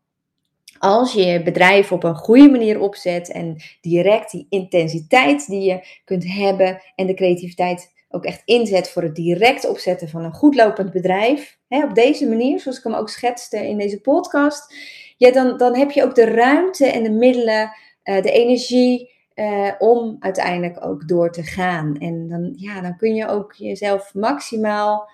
Als 0.78 1.12
je 1.12 1.24
je 1.24 1.42
bedrijf 1.42 1.92
op 1.92 2.04
een 2.04 2.16
goede 2.16 2.50
manier 2.50 2.80
opzet 2.80 3.30
en 3.30 3.56
direct 3.80 4.30
die 4.30 4.46
intensiteit 4.48 5.46
die 5.46 5.62
je 5.62 5.86
kunt 6.04 6.32
hebben 6.32 6.82
en 6.94 7.06
de 7.06 7.14
creativiteit 7.14 7.92
ook 8.08 8.24
echt 8.24 8.42
inzet 8.44 8.90
voor 8.90 9.02
het 9.02 9.14
direct 9.14 9.68
opzetten 9.68 10.08
van 10.08 10.24
een 10.24 10.32
goed 10.32 10.54
lopend 10.54 10.90
bedrijf, 10.90 11.58
hè, 11.68 11.84
op 11.84 11.94
deze 11.94 12.28
manier, 12.28 12.60
zoals 12.60 12.78
ik 12.78 12.84
hem 12.84 12.94
ook 12.94 13.08
schetste 13.08 13.68
in 13.68 13.78
deze 13.78 14.00
podcast, 14.00 14.74
ja, 15.16 15.30
dan, 15.30 15.56
dan 15.56 15.76
heb 15.76 15.90
je 15.90 16.02
ook 16.02 16.14
de 16.14 16.24
ruimte 16.24 16.86
en 16.86 17.02
de 17.02 17.10
middelen, 17.10 17.70
uh, 18.04 18.22
de 18.22 18.30
energie 18.30 19.14
uh, 19.34 19.70
om 19.78 20.16
uiteindelijk 20.20 20.84
ook 20.84 21.08
door 21.08 21.32
te 21.32 21.42
gaan. 21.42 21.96
En 21.98 22.28
dan, 22.28 22.52
ja, 22.56 22.80
dan 22.80 22.96
kun 22.96 23.14
je 23.14 23.28
ook 23.28 23.52
jezelf 23.52 24.14
maximaal 24.14 25.08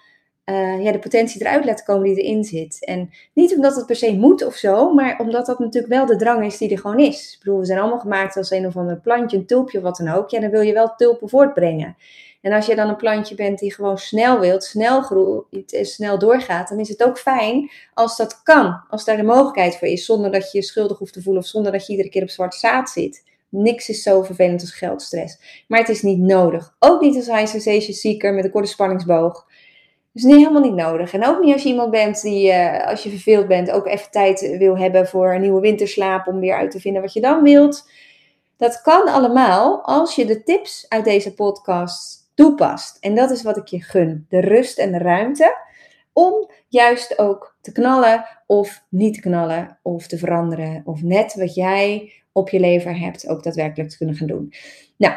uh, 0.44 0.84
ja, 0.84 0.92
de 0.92 0.98
potentie 0.98 1.40
eruit 1.40 1.64
laten 1.64 1.84
komen 1.84 2.04
die 2.04 2.22
erin 2.22 2.44
zit. 2.44 2.84
En 2.84 3.10
niet 3.34 3.54
omdat 3.54 3.76
het 3.76 3.86
per 3.86 3.96
se 3.96 4.16
moet 4.16 4.44
of 4.44 4.54
zo, 4.54 4.94
maar 4.94 5.18
omdat 5.18 5.46
dat 5.46 5.58
natuurlijk 5.58 5.92
wel 5.92 6.06
de 6.06 6.16
drang 6.16 6.44
is 6.44 6.58
die 6.58 6.70
er 6.70 6.78
gewoon 6.78 6.98
is. 6.98 7.32
Ik 7.32 7.38
bedoel, 7.38 7.58
we 7.58 7.64
zijn 7.64 7.78
allemaal 7.78 7.98
gemaakt 7.98 8.36
als 8.36 8.50
een 8.50 8.66
of 8.66 8.76
ander 8.76 9.00
plantje, 9.00 9.36
een 9.36 9.46
tulpje 9.46 9.78
of 9.78 9.84
wat 9.84 9.96
dan 9.96 10.08
ook. 10.08 10.30
Ja, 10.30 10.40
dan 10.40 10.50
wil 10.50 10.60
je 10.60 10.72
wel 10.72 10.94
tulpen 10.96 11.28
voortbrengen. 11.28 11.96
En 12.42 12.52
als 12.52 12.66
je 12.66 12.74
dan 12.74 12.88
een 12.88 12.96
plantje 12.96 13.34
bent 13.34 13.58
die 13.58 13.74
gewoon 13.74 13.98
snel 13.98 14.40
wilt, 14.40 14.64
snel 14.64 15.02
groeit 15.02 15.78
snel 15.82 16.18
doorgaat, 16.18 16.68
dan 16.68 16.78
is 16.78 16.88
het 16.88 17.02
ook 17.02 17.18
fijn 17.18 17.70
als 17.94 18.16
dat 18.16 18.42
kan. 18.42 18.82
Als 18.88 19.04
daar 19.04 19.16
de 19.16 19.22
mogelijkheid 19.22 19.76
voor 19.76 19.88
is, 19.88 20.04
zonder 20.04 20.32
dat 20.32 20.52
je 20.52 20.58
je 20.58 20.64
schuldig 20.64 20.98
hoeft 20.98 21.12
te 21.12 21.22
voelen 21.22 21.42
of 21.42 21.48
zonder 21.48 21.72
dat 21.72 21.86
je 21.86 21.92
iedere 21.92 22.08
keer 22.08 22.22
op 22.22 22.30
zwart 22.30 22.54
zaad 22.54 22.90
zit. 22.90 23.24
Niks 23.48 23.88
is 23.88 24.02
zo 24.02 24.22
vervelend 24.22 24.60
als 24.60 24.72
geldstress. 24.72 25.64
Maar 25.68 25.78
het 25.78 25.88
is 25.88 26.02
niet 26.02 26.18
nodig. 26.18 26.76
Ook 26.78 27.00
niet 27.00 27.16
als 27.16 27.26
high 27.26 27.46
sensation 27.46 27.94
seeker 27.94 28.34
met 28.34 28.44
een 28.44 28.50
korte 28.50 28.68
spanningsboog. 28.68 29.46
Dus 30.12 30.22
niet 30.22 30.36
helemaal 30.36 30.62
niet 30.62 30.74
nodig. 30.74 31.12
En 31.12 31.26
ook 31.26 31.42
niet 31.42 31.52
als 31.52 31.62
je 31.62 31.68
iemand 31.68 31.90
bent 31.90 32.22
die, 32.22 32.48
uh, 32.48 32.86
als 32.86 33.02
je 33.02 33.10
verveeld 33.10 33.48
bent, 33.48 33.70
ook 33.70 33.86
even 33.86 34.10
tijd 34.10 34.56
wil 34.58 34.78
hebben 34.78 35.06
voor 35.06 35.34
een 35.34 35.40
nieuwe 35.40 35.60
winterslaap 35.60 36.26
om 36.26 36.40
weer 36.40 36.56
uit 36.56 36.70
te 36.70 36.80
vinden 36.80 37.02
wat 37.02 37.12
je 37.12 37.20
dan 37.20 37.42
wilt. 37.42 37.90
Dat 38.56 38.80
kan 38.80 39.08
allemaal 39.08 39.84
als 39.84 40.14
je 40.14 40.24
de 40.24 40.42
tips 40.42 40.86
uit 40.88 41.04
deze 41.04 41.34
podcast 41.34 42.21
toepast. 42.42 42.96
En 43.00 43.14
dat 43.14 43.30
is 43.30 43.42
wat 43.42 43.56
ik 43.56 43.66
je 43.66 43.82
gun. 43.82 44.26
De 44.28 44.40
rust 44.40 44.78
en 44.78 44.92
de 44.92 44.98
ruimte 44.98 45.56
om 46.12 46.50
juist 46.68 47.18
ook 47.18 47.56
te 47.60 47.72
knallen 47.72 48.24
of 48.46 48.84
niet 48.88 49.14
te 49.14 49.20
knallen 49.20 49.78
of 49.82 50.06
te 50.06 50.18
veranderen. 50.18 50.82
Of 50.84 51.02
net 51.02 51.34
wat 51.34 51.54
jij 51.54 52.12
op 52.32 52.48
je 52.48 52.60
lever 52.60 52.98
hebt 52.98 53.28
ook 53.28 53.42
daadwerkelijk 53.42 53.90
te 53.90 53.96
kunnen 53.96 54.16
gaan 54.16 54.26
doen. 54.26 54.52
Nou, 54.96 55.14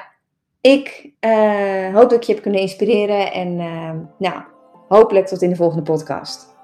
ik 0.62 1.12
uh, 1.20 1.94
hoop 1.94 2.10
dat 2.10 2.14
ik 2.14 2.24
je 2.24 2.34
heb 2.34 2.42
kunnen 2.42 2.62
inspireren 2.62 3.32
en 3.34 3.60
uh, 3.60 3.92
nou, 4.18 4.44
hopelijk 4.88 5.28
tot 5.28 5.42
in 5.42 5.50
de 5.50 5.56
volgende 5.56 5.84
podcast. 5.84 6.56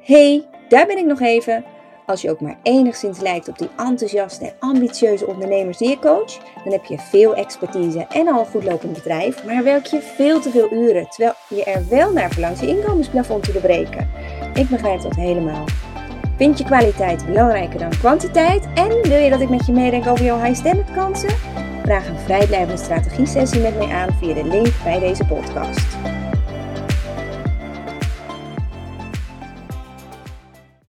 Hey, 0.00 0.48
daar 0.68 0.86
ben 0.86 0.98
ik 0.98 1.04
nog 1.04 1.20
even. 1.20 1.64
Als 2.08 2.22
je 2.22 2.30
ook 2.30 2.40
maar 2.40 2.58
enigszins 2.62 3.20
lijkt 3.20 3.48
op 3.48 3.58
die 3.58 3.68
enthousiaste 3.76 4.44
en 4.44 4.52
ambitieuze 4.58 5.26
ondernemers 5.26 5.78
die 5.78 5.88
je 5.88 5.98
coach, 5.98 6.38
dan 6.64 6.72
heb 6.72 6.84
je 6.84 6.98
veel 6.98 7.34
expertise 7.34 8.06
en 8.08 8.28
al 8.28 8.40
een 8.40 8.46
goed 8.46 8.64
lopend 8.64 8.92
bedrijf, 8.92 9.44
maar 9.44 9.64
werk 9.64 9.86
je 9.86 10.00
veel 10.00 10.40
te 10.40 10.50
veel 10.50 10.72
uren, 10.72 11.08
terwijl 11.08 11.34
je 11.48 11.64
er 11.64 11.88
wel 11.88 12.12
naar 12.12 12.30
verlangt 12.30 12.60
je 12.60 12.66
inkomensplafond 12.66 13.44
te 13.44 13.52
doorbreken. 13.52 14.10
Ik 14.54 14.68
begrijp 14.68 15.00
dat 15.00 15.14
helemaal. 15.14 15.64
Vind 16.36 16.58
je 16.58 16.64
kwaliteit 16.64 17.26
belangrijker 17.26 17.78
dan 17.78 17.98
kwantiteit 17.98 18.66
en 18.74 18.88
wil 18.88 19.18
je 19.18 19.30
dat 19.30 19.40
ik 19.40 19.48
met 19.48 19.66
je 19.66 19.72
meedenk 19.72 20.06
over 20.06 20.24
jouw 20.24 20.42
high 20.42 20.58
standard 20.58 20.92
kansen? 20.92 21.36
Vraag 21.82 22.08
een 22.08 22.18
vrijblijvende 22.18 22.82
strategie 22.82 23.26
sessie 23.26 23.60
met 23.60 23.76
mij 23.78 23.88
aan 23.88 24.16
via 24.20 24.34
de 24.34 24.44
link 24.44 24.72
bij 24.84 24.98
deze 24.98 25.24
podcast. 25.24 26.17